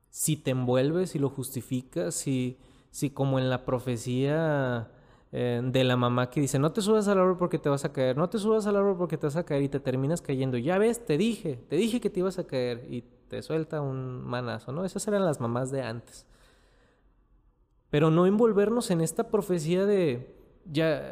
[0.09, 2.57] Si te envuelves, y lo justificas, si,
[2.91, 4.91] si como en la profecía
[5.33, 7.93] eh, de la mamá que dice, no te subas al árbol porque te vas a
[7.93, 10.57] caer, no te subas al árbol porque te vas a caer y te terminas cayendo.
[10.57, 14.25] Ya ves, te dije, te dije que te ibas a caer y te suelta un
[14.25, 14.85] manazo, ¿no?
[14.85, 16.27] Esas eran las mamás de antes.
[17.91, 20.35] Pero no envolvernos en esta profecía de,
[20.71, 21.03] ya,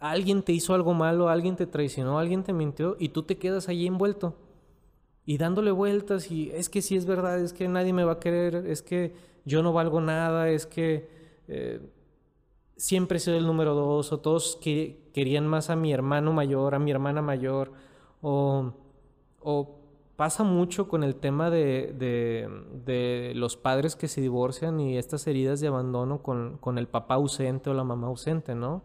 [0.00, 3.68] alguien te hizo algo malo, alguien te traicionó, alguien te mintió y tú te quedas
[3.68, 4.36] allí envuelto
[5.24, 8.18] y dándole vueltas y es que sí es verdad, es que nadie me va a
[8.20, 11.08] querer, es que yo no valgo nada, es que
[11.46, 11.80] eh,
[12.80, 14.58] siempre he sido el número dos o todos
[15.12, 17.72] querían más a mi hermano mayor, a mi hermana mayor
[18.22, 18.72] o,
[20.16, 21.94] pasa mucho con el tema de,
[22.84, 27.14] de, los padres que se divorcian y estas heridas de abandono con, con el papá
[27.14, 28.82] ausente o la mamá ausente, ¿no?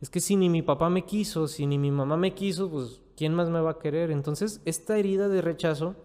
[0.00, 3.00] es que si ni mi papá me quiso, si ni mi mamá me quiso, pues
[3.16, 4.10] ¿quién más me va a querer?
[4.10, 5.96] Entonces, esta herida de rechazo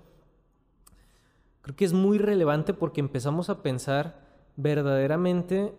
[1.62, 4.22] creo que es muy relevante porque empezamos a pensar
[4.56, 5.76] verdaderamente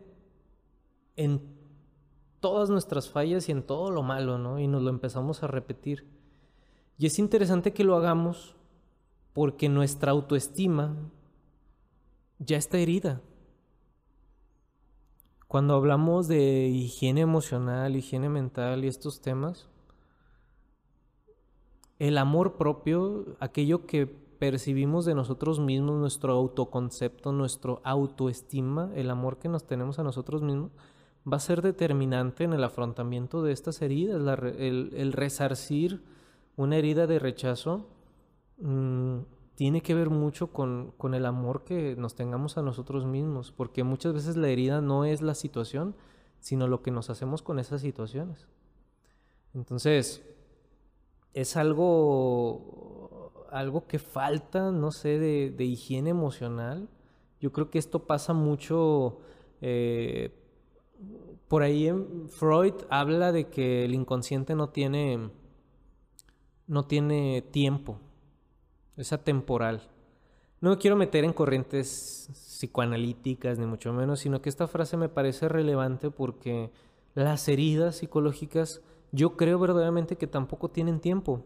[1.17, 1.41] en
[2.41, 4.59] todas nuestras fallas y en todo lo malo, ¿no?
[4.59, 6.07] Y nos lo empezamos a repetir.
[6.99, 8.57] Y es interesante que lo hagamos
[9.33, 10.95] porque nuestra autoestima
[12.39, 13.21] ya está herida.
[15.49, 19.69] Cuando hablamos de higiene emocional, higiene mental y estos temas,
[21.99, 29.39] el amor propio, aquello que percibimos de nosotros mismos, nuestro autoconcepto, nuestro autoestima, el amor
[29.39, 30.73] que nos tenemos a nosotros mismos,
[31.31, 34.21] va a ser determinante en el afrontamiento de estas heridas,
[34.59, 36.03] el, resarcir
[36.57, 37.89] una herida de rechazo.
[38.59, 39.21] Mm,
[39.55, 43.85] tiene que ver mucho con, con, el amor que nos tengamos a nosotros mismos, porque
[43.85, 45.95] muchas veces la herida no es la situación,
[46.41, 48.49] sino lo que nos hacemos con esas situaciones.
[49.55, 50.23] Entonces,
[51.35, 56.89] es algo, algo que falta, no sé, de, de higiene emocional.
[57.41, 59.21] Yo creo que esto pasa mucho,
[59.61, 60.42] eh,
[61.49, 61.91] por ahí
[62.29, 65.31] Freud habla de que el inconsciente no tiene,
[66.67, 67.99] no tiene tiempo,
[68.97, 69.89] es atemporal.
[70.61, 75.09] No me quiero meter en corrientes psicoanalíticas, ni mucho menos, sino que esta frase me
[75.09, 76.71] parece relevante porque
[77.15, 81.45] las heridas psicológicas yo creo verdaderamente que tampoco tienen tiempo.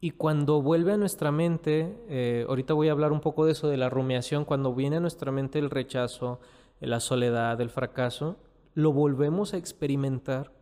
[0.00, 3.68] Y cuando vuelve a nuestra mente, eh, ahorita voy a hablar un poco de eso,
[3.68, 6.40] de la rumiación, cuando viene a nuestra mente el rechazo,
[6.86, 8.36] la soledad, el fracaso,
[8.74, 10.52] lo volvemos a experimentar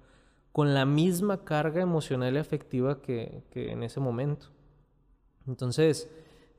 [0.52, 4.48] con la misma carga emocional y afectiva que, en ese momento.
[5.46, 6.10] Entonces,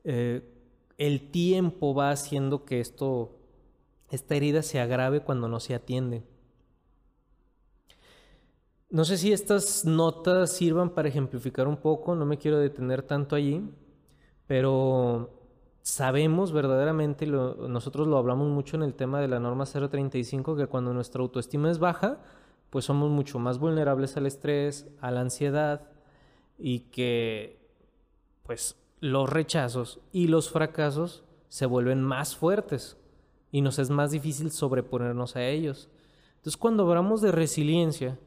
[0.04, 0.42] eh,
[0.98, 3.36] el tiempo va haciendo que esto,
[4.10, 6.22] esta herida se agrave cuando no se atiende.
[8.90, 13.34] No sé si estas notas sirvan para ejemplificar un poco, no me quiero detener tanto
[13.34, 13.62] allí,
[14.46, 15.41] pero
[15.82, 20.94] sabemos verdaderamente, nosotros lo hablamos mucho en el tema de la norma 035, que cuando
[20.94, 22.18] nuestra autoestima es baja,
[22.70, 25.90] pues somos mucho más vulnerables al estrés, a la ansiedad
[26.58, 27.60] y que
[28.44, 32.96] pues los rechazos y los fracasos se vuelven más fuertes
[33.50, 35.90] y nos es más difícil sobreponernos a ellos.
[36.36, 38.18] Entonces cuando hablamos de resiliencia,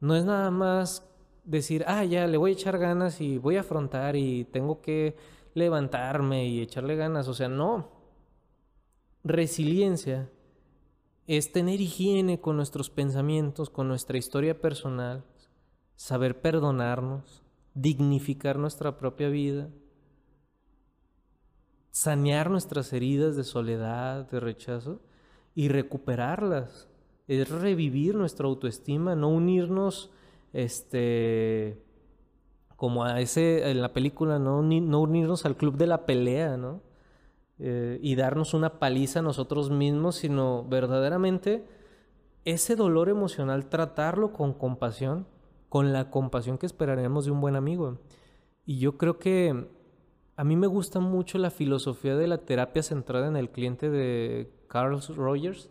[0.00, 1.06] no es nada más
[1.44, 5.16] decir, ah, ya, le voy a echar ganas y voy a afrontar y tengo que
[5.54, 7.28] levantarme y echarle ganas.
[7.28, 7.90] O sea, no.
[9.24, 10.30] Resiliencia
[11.26, 15.24] es tener higiene con nuestros pensamientos, con nuestra historia personal,
[15.96, 17.42] saber perdonarnos,
[17.74, 19.68] dignificar nuestra propia vida,
[21.90, 25.00] sanear nuestras heridas de soledad, de rechazo
[25.54, 26.88] y recuperarlas
[27.28, 30.10] es revivir nuestra autoestima, no unirnos,
[30.54, 31.78] este,
[32.78, 36.80] como a ese, en la película, no, no unirnos al club de la pelea, ¿no?
[37.58, 41.66] Eh, y darnos una paliza a nosotros mismos, sino verdaderamente
[42.46, 45.26] ese dolor emocional tratarlo con compasión,
[45.68, 47.98] con la compasión que esperaríamos de un buen amigo.
[48.64, 49.68] Y yo creo que
[50.36, 54.50] a mí me gusta mucho la filosofía de la terapia centrada en el cliente de
[54.68, 55.68] Carl Rogers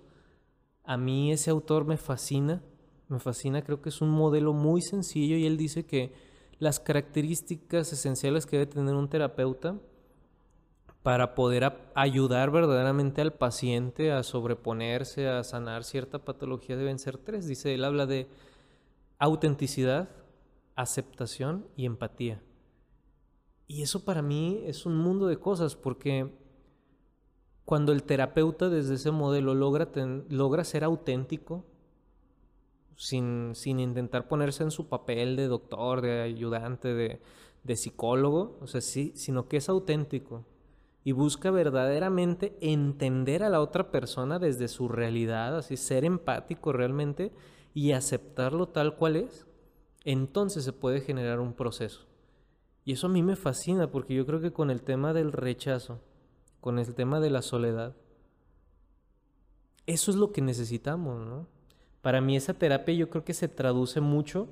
[0.88, 2.64] a mí ese autor me fascina,
[3.10, 6.14] me fascina, creo que es un modelo muy sencillo y él dice que
[6.60, 9.78] las características esenciales que debe tener un terapeuta
[11.04, 17.48] para poder ayudar verdaderamente al paciente a sobreponerse, a sanar cierta patología deben ser tres.
[17.48, 18.28] Dice, él habla de
[19.20, 20.10] autenticidad,
[20.76, 22.42] aceptación y empatía.
[23.68, 26.34] Y eso para mí es un mundo de cosas porque
[27.66, 29.90] cuando el terapeuta desde ese modelo logra,
[30.30, 31.66] logra ser auténtico,
[32.98, 37.22] sin, sin, intentar ponerse en su papel de doctor, de ayudante, de,
[37.64, 40.44] de psicólogo, o sea, sí, sino que es auténtico
[41.08, 47.32] y busca verdaderamente entender a la otra persona desde su realidad, así ser empático realmente
[47.74, 49.48] y aceptarlo tal cual es,
[50.04, 52.08] entonces se puede generar un proceso.
[52.84, 56.02] Y eso a mí me fascina porque yo creo que con el tema del rechazo,
[56.60, 57.96] con el tema de la soledad.
[59.86, 61.48] Eso es lo que necesitamos, ¿no?
[62.02, 64.48] Para mí esa terapia yo creo que se traduce mucho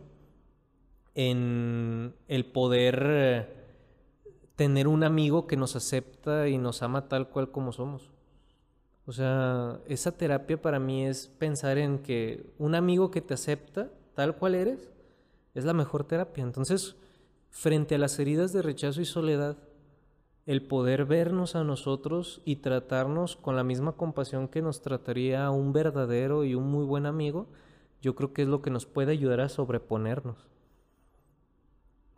[1.13, 3.47] en el poder eh,
[4.55, 8.11] tener un amigo que nos acepta y nos ama tal cual como somos.
[9.05, 13.91] O sea, esa terapia para mí es pensar en que un amigo que te acepta
[14.15, 14.89] tal cual eres
[15.53, 16.43] es la mejor terapia.
[16.43, 16.95] Entonces,
[17.49, 19.57] frente a las heridas de rechazo y soledad,
[20.45, 25.73] el poder vernos a nosotros y tratarnos con la misma compasión que nos trataría un
[25.73, 27.47] verdadero y un muy buen amigo,
[28.01, 30.37] yo creo que es lo que nos puede ayudar a sobreponernos.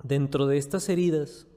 [0.03, 1.47] Dentro de estas heridas,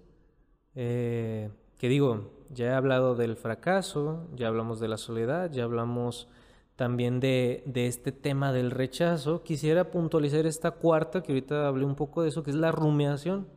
[0.77, 6.29] eh, que digo, ya he hablado del fracaso, ya hablamos de la soledad, ya hablamos
[6.77, 11.97] también de, de este tema del rechazo, quisiera puntualizar esta cuarta, que ahorita hablé un
[11.97, 13.49] poco de eso, que es la rumiación.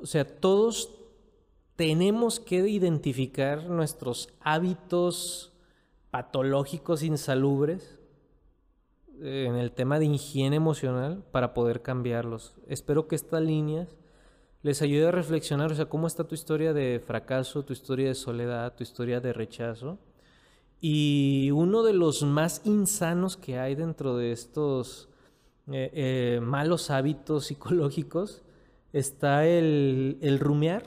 [0.00, 1.03] O sea, todos
[1.76, 5.52] tenemos que identificar nuestros hábitos
[6.10, 7.98] patológicos insalubres
[9.20, 12.54] eh, en el tema de higiene emocional para poder cambiarlos.
[12.68, 13.96] Espero que estas líneas
[14.62, 18.14] les ayude a reflexionar, o sea, cómo está tu historia de fracaso, tu historia de
[18.14, 19.98] soledad, tu historia de rechazo.
[20.80, 25.08] Y uno de los más insanos que hay dentro de estos
[25.70, 28.42] eh, eh, malos hábitos psicológicos
[28.92, 30.84] está el, el rumear.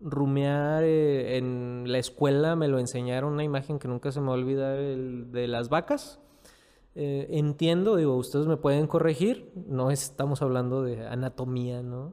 [0.00, 4.36] Rumear eh, en la escuela me lo enseñaron una imagen que nunca se me va
[4.36, 6.20] de las vacas.
[6.94, 12.12] Eh, entiendo, digo, ustedes me pueden corregir, no estamos hablando de anatomía, ¿no?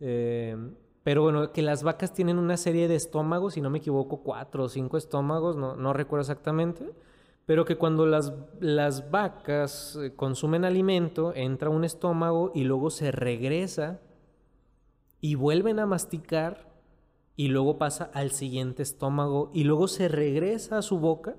[0.00, 0.56] Eh,
[1.02, 4.64] pero bueno, que las vacas tienen una serie de estómagos, si no me equivoco, cuatro
[4.64, 6.90] o cinco estómagos, no, no recuerdo exactamente,
[7.46, 14.00] pero que cuando las, las vacas consumen alimento, entra un estómago y luego se regresa
[15.20, 16.67] y vuelven a masticar
[17.38, 21.36] y luego pasa al siguiente estómago y luego se regresa a su boca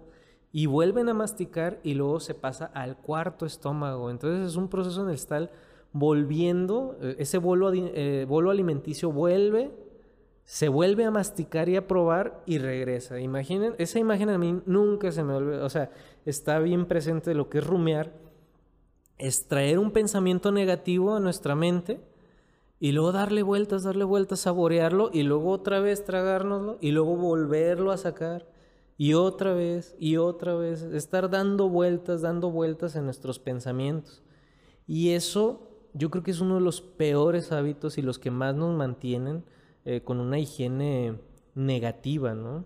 [0.50, 4.10] y vuelven a masticar y luego se pasa al cuarto estómago.
[4.10, 5.50] Entonces es un proceso en el está
[5.91, 9.72] volviendo, eh, ese bolo, eh, bolo alimenticio vuelve,
[10.45, 13.20] se vuelve a masticar y a probar y regresa.
[13.20, 15.91] Imaginen, esa imagen a mí nunca se me olvida, o sea,
[16.26, 18.14] está bien presente lo que es rumear,
[19.18, 22.00] extraer un pensamiento negativo a nuestra mente
[22.80, 27.91] y luego darle vueltas, darle vueltas, saborearlo y luego otra vez tragárnoslo y luego volverlo
[27.91, 28.47] a sacar
[28.97, 34.21] y otra vez y otra vez, estar dando vueltas, dando vueltas en nuestros pensamientos.
[34.88, 38.55] Y eso yo creo que es uno de los peores hábitos y los que más
[38.55, 39.43] nos mantienen
[39.86, 41.17] eh, con una higiene
[41.55, 42.65] negativa, ¿no?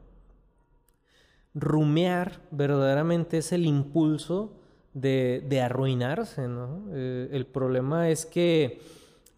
[1.53, 4.53] Rumear verdaderamente es el impulso
[4.93, 6.85] de, arruinarse, ¿no?
[6.91, 8.81] Eh, el problema es que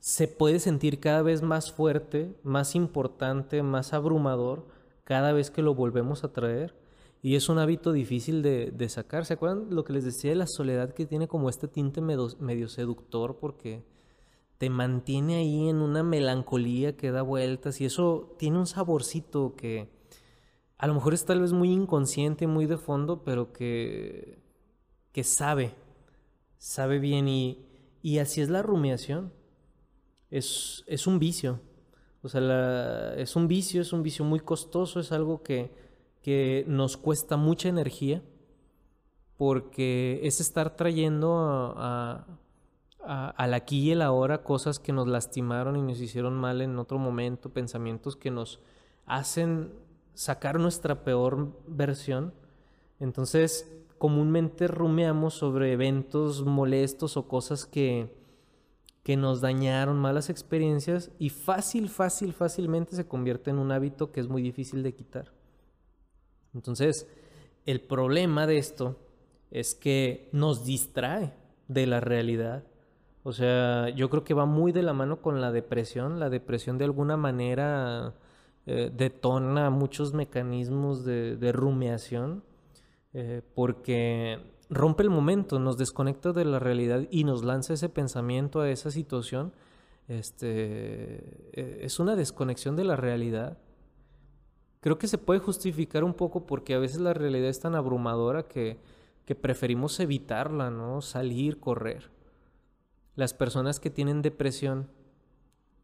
[0.05, 4.67] se puede sentir cada vez más fuerte, más importante, más abrumador
[5.03, 6.75] cada vez que lo volvemos a traer.
[7.23, 9.25] Y es un hábito difícil de, sacar.
[9.25, 12.69] ¿Se acuerdan lo que les decía de la soledad que tiene como este tinte medio,
[12.69, 13.39] seductor?
[13.39, 13.83] Porque
[14.59, 19.89] te mantiene ahí en una melancolía que da vueltas y eso tiene un saborcito que
[20.77, 24.37] a lo mejor es tal vez muy inconsciente, muy de fondo, pero que,
[25.11, 25.73] que sabe,
[26.59, 27.65] sabe bien y,
[28.03, 29.31] y así es la rumiación
[30.31, 31.59] es, un vicio.
[32.21, 35.71] O sea, es un vicio, es un vicio muy costoso, es algo que,
[36.21, 38.21] que nos cuesta mucha energía
[39.37, 42.25] porque es estar trayendo a,
[43.03, 46.79] a, al aquí y el ahora cosas que nos lastimaron y nos hicieron mal en
[46.79, 48.59] otro momento, pensamientos que nos
[49.05, 49.73] hacen
[50.13, 52.33] sacar nuestra peor versión.
[52.99, 58.15] Entonces, comúnmente rumeamos sobre eventos molestos o cosas que,
[59.05, 64.19] que nos dañaron, malas experiencias y fácil, fácil, fácilmente se convierte en un hábito que
[64.19, 65.31] es muy difícil de quitar.
[66.55, 67.07] Entonces,
[67.67, 68.97] el problema de esto
[69.51, 71.35] es que nos distrae
[71.67, 72.63] de la realidad.
[73.21, 76.19] O sea, yo creo que va muy de la mano con la depresión.
[76.19, 78.15] La depresión de alguna manera
[78.65, 82.43] eh, detona muchos mecanismos de, rumiación
[83.13, 84.39] eh, porque
[84.69, 88.91] rompe el momento, nos desconecta de la realidad y nos lanza ese pensamiento a esa
[88.91, 89.53] situación,
[90.07, 93.57] este, e, es una desconexión de la realidad.
[94.81, 98.43] Creo que se puede justificar un poco porque a veces la realidad es tan abrumadora
[98.47, 98.79] que,
[99.25, 101.01] que preferimos evitarla, ¿no?
[101.01, 102.11] Salir, correr.
[103.15, 104.89] Las personas que tienen depresión,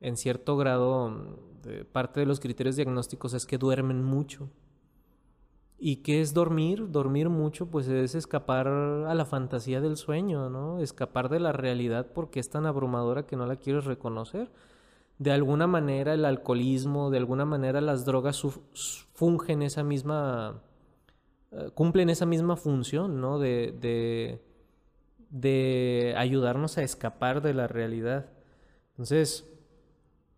[0.02, 1.38] en cierto grado,
[1.92, 4.50] parte de los criterios diagnósticos es que duermen mucho.
[5.84, 6.92] ¿Y qué es dormir?
[6.92, 10.80] Dormir mucho, pues es escapar a la fantasía del sueño, ¿no?
[10.80, 14.52] Escapar de la realidad porque es tan abrumadora que no la quieres reconocer.
[15.18, 18.44] De alguna manera el alcoholismo, de alguna manera las drogas
[19.14, 20.62] fungen esa misma,
[21.52, 23.40] eh, cumplen esa misma función, ¿no?
[23.40, 24.40] De, de,
[25.32, 28.30] de ayudarnos a escapar de la realidad.
[28.92, 29.52] Entonces,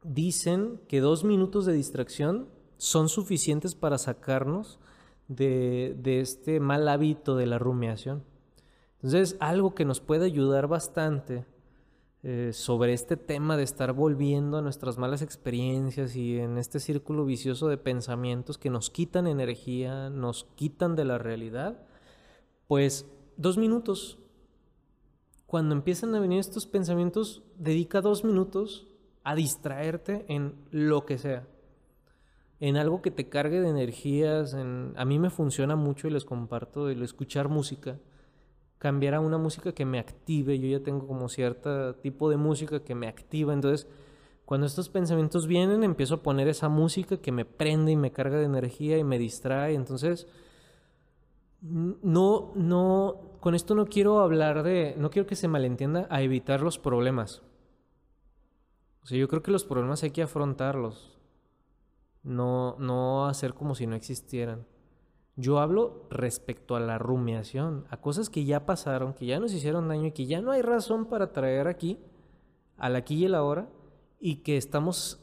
[0.04, 4.80] dicen que dos minutos de distracción son suficientes para sacarnos
[5.28, 8.24] de, este mal hábito de la rumiación.
[8.96, 11.46] Entonces, algo que nos puede ayudar bastante
[12.24, 17.26] eh, sobre este tema de estar volviendo a nuestras malas experiencias y en este círculo
[17.26, 21.86] vicioso de pensamientos que nos quitan energía, nos quitan de la realidad,
[22.68, 23.06] pues
[23.36, 24.20] dos minutos.
[25.48, 28.88] Cuando empiezan a venir estos pensamientos, dedica dos minutos
[29.24, 31.46] a distraerte en lo que sea
[32.64, 34.54] en algo que te cargue de energías.
[34.54, 38.00] A mí me funciona mucho y les comparto el escuchar música.
[38.78, 40.58] Cambiar a una música que me active.
[40.58, 43.52] Yo ya tengo como cierto tipo de música que me activa.
[43.52, 43.90] Entonces,
[44.46, 48.38] cuando estos pensamientos vienen, empiezo a poner esa música que me prende y me carga
[48.38, 49.74] de energía y me distrae.
[49.74, 50.26] Entonces,
[51.60, 56.62] no, no, con esto no quiero hablar de, no quiero que se malentienda a evitar
[56.62, 57.42] los problemas.
[59.04, 61.13] O sea, yo creo que los problemas hay que afrontarlos
[62.24, 64.66] no, no hacer como si no existieran.
[65.36, 69.88] Yo hablo respecto a la rumiación, a cosas que ya pasaron, que ya nos hicieron
[69.88, 72.00] daño y que ya no hay razón para traer aquí,
[72.78, 73.68] al aquí y el ahora,
[74.20, 75.20] y que estamos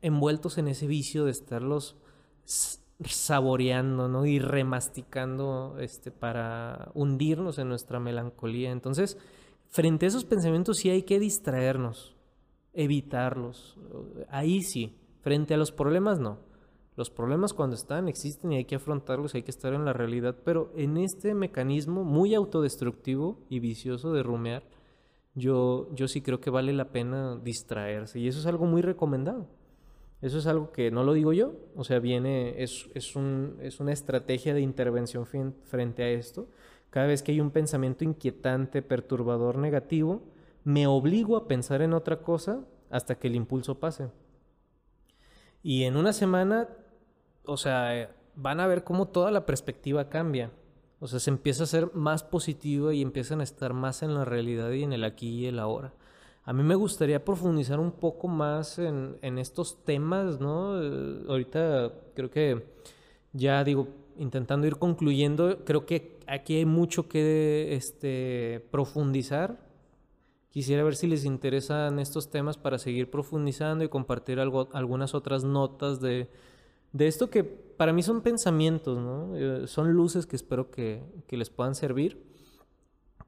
[0.00, 1.96] envueltos en ese vicio de estarlos
[2.44, 4.26] saboreando, ¿no?
[4.26, 8.70] Y remasticando este, para hundirnos en nuestra melancolía.
[8.70, 9.16] Entonces,
[9.68, 12.16] frente a esos pensamientos sí hay que distraernos,
[12.72, 13.78] evitarlos.
[14.28, 14.98] Ahí sí.
[15.22, 16.38] Frente a los problemas no.
[16.96, 20.36] Los problemas cuando están existen y hay que afrontarlos, hay que estar en la realidad,
[20.44, 24.64] pero en este mecanismo muy autodestructivo y vicioso de rumear,
[25.34, 29.48] yo, yo sí creo que vale la pena distraerse y eso es algo muy recomendado.
[30.20, 33.80] Eso es algo que no lo digo yo, o sea, viene, es, es, un, es
[33.80, 36.46] una estrategia de intervención frente a esto.
[36.90, 40.22] Cada vez que hay un pensamiento inquietante, perturbador, negativo,
[40.62, 42.60] me obligo a pensar en otra cosa
[42.90, 44.10] hasta que el impulso pase.
[45.62, 46.68] Y en una semana,
[47.44, 50.50] o sea, van a ver cómo toda la perspectiva cambia.
[51.00, 54.24] O sea, se empieza a ser más positivo y empiezan a estar más en la
[54.24, 55.92] realidad y en el aquí y el ahora.
[56.44, 60.80] A mí me gustaría profundizar un poco más en, estos temas, ¿no?
[60.82, 62.66] Eh, ahorita creo que
[63.32, 63.88] ya digo,
[64.18, 69.71] intentando ir concluyendo, creo que aquí hay mucho que este, profundizar.
[70.52, 75.98] Quisiera ver si les interesan estos temas para seguir profundizando y compartir algunas otras notas
[76.02, 76.28] de,
[76.98, 78.98] esto que para mí son pensamientos.
[79.34, 82.22] Eh, son luces que espero que, les puedan servir.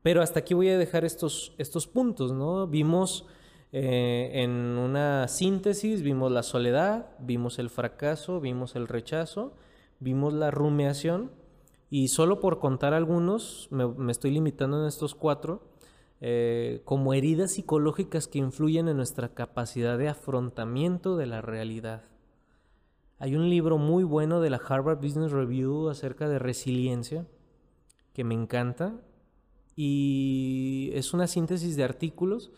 [0.03, 1.55] Pero hasta aquí voy a dejar estos,
[1.91, 2.67] puntos, ¿no?
[2.67, 3.25] Vimos
[3.73, 9.55] eh, en una síntesis, vimos la soledad, vimos el fracaso, vimos el rechazo,
[9.99, 11.31] vimos la rumiación
[11.89, 15.63] y solo por contar algunos, me, estoy limitando en estos cuatro,
[16.27, 22.05] eh, como heridas psicológicas que influyen en nuestra capacidad de afrontamiento de la realidad.
[23.19, 27.27] Hay un libro muy bueno de la Harvard Business Review acerca de resiliencia
[28.15, 28.95] que me encanta
[29.77, 32.51] y es una síntesis de artículos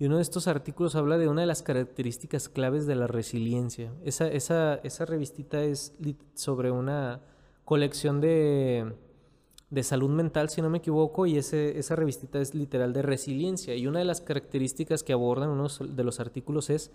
[0.00, 3.92] y uno de estos artículos habla de una de las características claves de la resiliencia.
[4.02, 5.94] Esa, esa, esa revistita es
[6.34, 7.20] sobre una
[7.64, 8.96] colección de,
[9.72, 13.74] de, salud mental, si no me equivoco, y ese, esa revistita es literal de resiliencia.
[13.74, 16.90] Y una de las características que abordan uno de los artículos es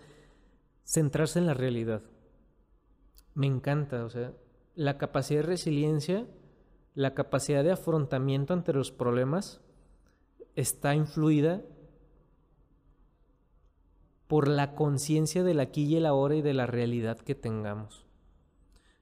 [0.84, 2.02] centrarse en la realidad.
[3.34, 4.32] Me encanta, o sea,
[4.74, 6.26] la capacidad de resiliencia,
[6.94, 9.60] la capacidad de afrontamiento ante los problemas,
[10.54, 11.62] está influida
[14.26, 18.06] por la conciencia del aquí y el ahora y de la realidad que tengamos.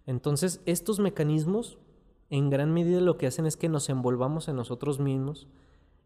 [0.07, 1.79] Entonces, estos mecanismos
[2.31, 5.49] en gran medida lo que hacen es que nos envolvamos en nosotros mismos,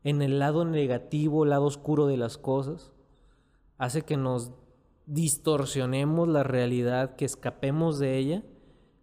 [0.05, 2.93] en el lado negativo, lado oscuro de las cosas,
[3.79, 4.53] hace que nos
[5.07, 8.45] distorsionemos la realidad, que escapemos de ella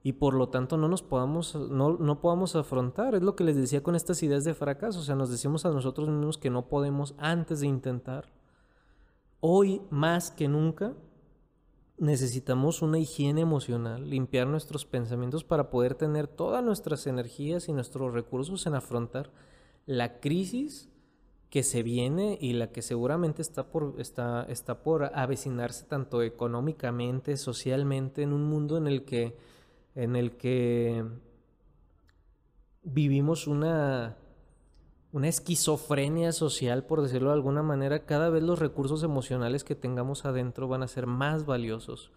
[0.03, 3.15] y por lo tanto no nos podamos, no, no podamos afrontar.
[3.15, 4.99] Es lo que les decía con estas ideas de fracaso.
[4.99, 8.31] O sea, nos decimos a nosotros mismos que no podemos antes de intentar.
[9.41, 10.93] Hoy más que nunca
[11.97, 18.13] necesitamos una higiene emocional, limpiar nuestros pensamientos para poder tener todas nuestras energías y nuestros
[18.13, 19.31] recursos en afrontar
[19.85, 20.89] la crisis
[21.49, 27.37] que se viene y la que seguramente está por, está, está por avecinarse tanto económicamente,
[27.37, 29.35] socialmente, en un mundo en el que
[29.97, 31.03] en el que
[32.83, 34.15] vivimos una,
[35.11, 40.25] una esquizofrenia social, por decirlo de alguna manera, cada vez los recursos emocionales que tengamos
[40.25, 42.11] adentro van a ser más valiosos.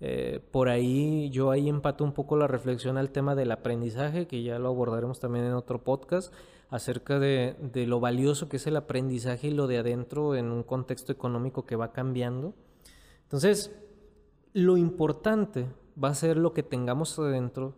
[0.00, 4.42] Eh, por ahí yo ahí empato un poco la reflexión al tema del aprendizaje, que
[4.42, 6.34] ya lo abordaremos también en otro podcast,
[6.68, 10.62] acerca de, de lo valioso que es el aprendizaje y lo de adentro en un
[10.62, 12.54] contexto económico que va cambiando.
[13.22, 13.74] Entonces,
[14.52, 15.66] lo importante
[16.02, 17.74] va a ser lo que tengamos adentro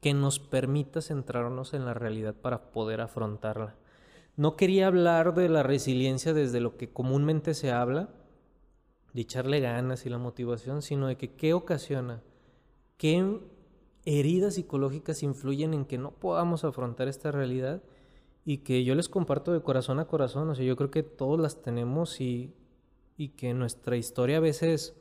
[0.00, 3.74] que nos permita centrarnos en la realidad para poder afrontarla.
[4.36, 8.08] No quería hablar de la resiliencia desde lo que comúnmente se habla,
[9.12, 12.22] de echarle ganas y la motivación, sino de que qué ocasiona,
[12.96, 13.40] qué
[14.04, 17.82] heridas psicológicas influyen en que no podamos afrontar esta realidad
[18.44, 21.38] y que yo les comparto de corazón a corazón, o sea, yo creo que todos
[21.38, 22.54] las tenemos y,
[23.18, 24.96] y que nuestra historia a veces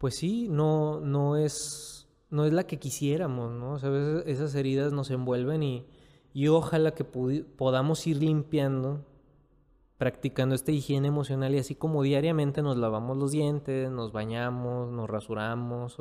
[0.00, 1.99] pues sí, no, no, es,
[2.30, 3.72] no es la que quisiéramos, ¿no?
[3.74, 5.86] O sea, a veces esas heridas nos envuelven y,
[6.32, 9.04] y ojalá que podamos ir limpiando,
[9.98, 15.10] practicando esta higiene emocional y así como diariamente nos lavamos los dientes, nos bañamos, nos
[15.10, 15.96] rasuramos,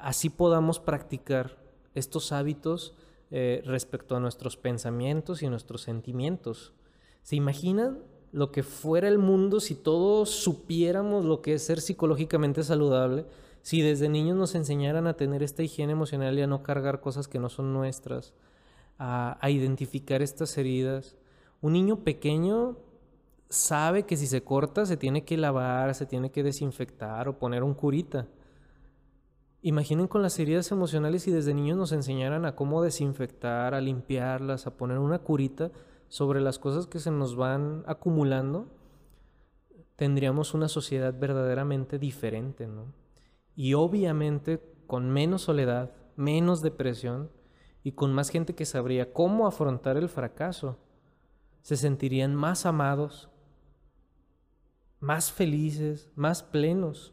[0.00, 1.58] así podamos practicar
[1.94, 2.94] estos hábitos
[3.30, 6.72] eh, respecto a nuestros pensamientos y nuestros sentimientos.
[7.22, 7.98] ¿Se imaginan
[8.32, 13.26] lo que fuera el mundo si todos supiéramos lo que es ser psicológicamente saludable,
[13.62, 17.28] si desde niños nos enseñaran a tener esta higiene emocional y a no cargar cosas
[17.28, 18.34] que no son nuestras,
[18.98, 21.16] a, identificar estas heridas.
[21.60, 22.76] Un niño pequeño
[23.48, 27.62] sabe que si se corta se tiene que lavar, se tiene que desinfectar o poner
[27.62, 28.26] un curita.
[29.62, 34.66] Imaginen con las heridas emocionales si desde niños nos enseñaran a cómo desinfectar, a limpiarlas,
[34.66, 35.70] a poner una curita
[36.08, 38.66] sobre las cosas que se nos van acumulando,
[39.94, 43.01] tendríamos una sociedad verdaderamente diferente, ¿no?
[43.56, 47.30] Y obviamente con menos soledad, menos depresión
[47.84, 50.78] y con más gente que sabría cómo afrontar el fracaso.
[51.62, 53.30] Se sentirían más amados,
[55.00, 57.12] más felices, más plenos.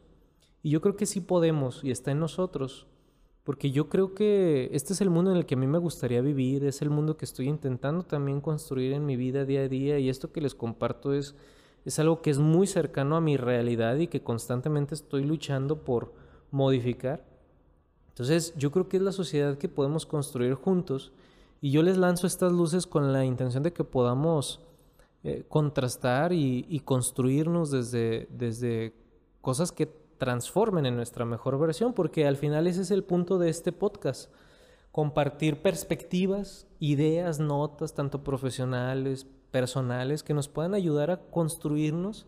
[0.61, 2.87] Y yo creo que sí podemos y está en nosotros,
[3.43, 6.21] porque yo creo que este es el mundo en el que a mí me gustaría
[6.21, 9.97] vivir, es el mundo que estoy intentando también construir en mi vida día a día
[9.99, 11.35] y esto que les comparto es,
[11.85, 16.13] es algo que es muy cercano a mi realidad y que constantemente estoy luchando por
[16.51, 17.25] modificar.
[18.09, 21.11] Entonces yo creo que es la sociedad que podemos construir juntos
[21.61, 24.61] y yo les lanzo estas luces con la intención de que podamos
[25.23, 28.93] eh, contrastar y, y, construirnos desde, desde
[29.41, 29.87] cosas que
[30.17, 34.31] transformen en nuestra mejor versión, porque al final ese es el punto de este podcast.
[34.91, 42.25] Compartir perspectivas, ideas, notas, tanto profesionales, personales, que nos puedan ayudar a construirnos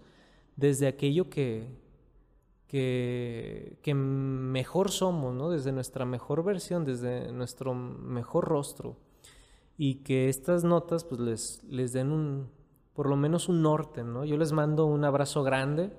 [0.56, 1.68] desde aquello que,
[2.72, 5.50] que, que mejor somos, ¿no?
[5.50, 8.96] desde nuestra mejor versión, desde nuestro mejor rostro.
[9.78, 12.50] Y que estas notas pues les, les den un,
[12.94, 14.24] por lo menos un norte, ¿no?
[14.24, 15.92] Yo les mando un abrazo grande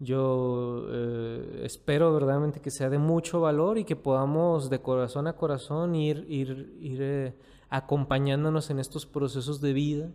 [0.00, 5.32] yo eh, espero verdaderamente que sea de mucho valor y que podamos de corazón a
[5.32, 7.34] corazón ir, ir, ir eh,
[7.68, 10.10] acompañándonos en estos procesos de vida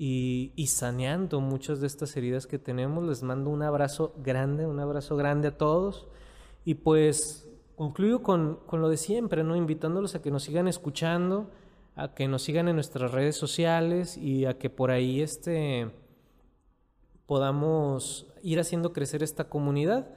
[0.00, 3.04] y, saneando muchas de estas heridas que tenemos.
[3.04, 6.06] Les mando un abrazo grande, un abrazo grande a todos.
[6.64, 9.56] Y pues concluyo con, con lo de siempre, ¿no?
[9.56, 11.50] Invitándolos a que nos sigan escuchando,
[11.96, 15.90] a que nos sigan en nuestras redes sociales y a que por ahí este
[17.26, 20.08] podamos ir haciendo crecer esta comunidad.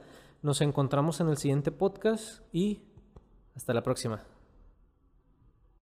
[0.42, 2.82] Nos encontramos en el siguiente podcast y
[3.56, 4.31] hasta la próxima.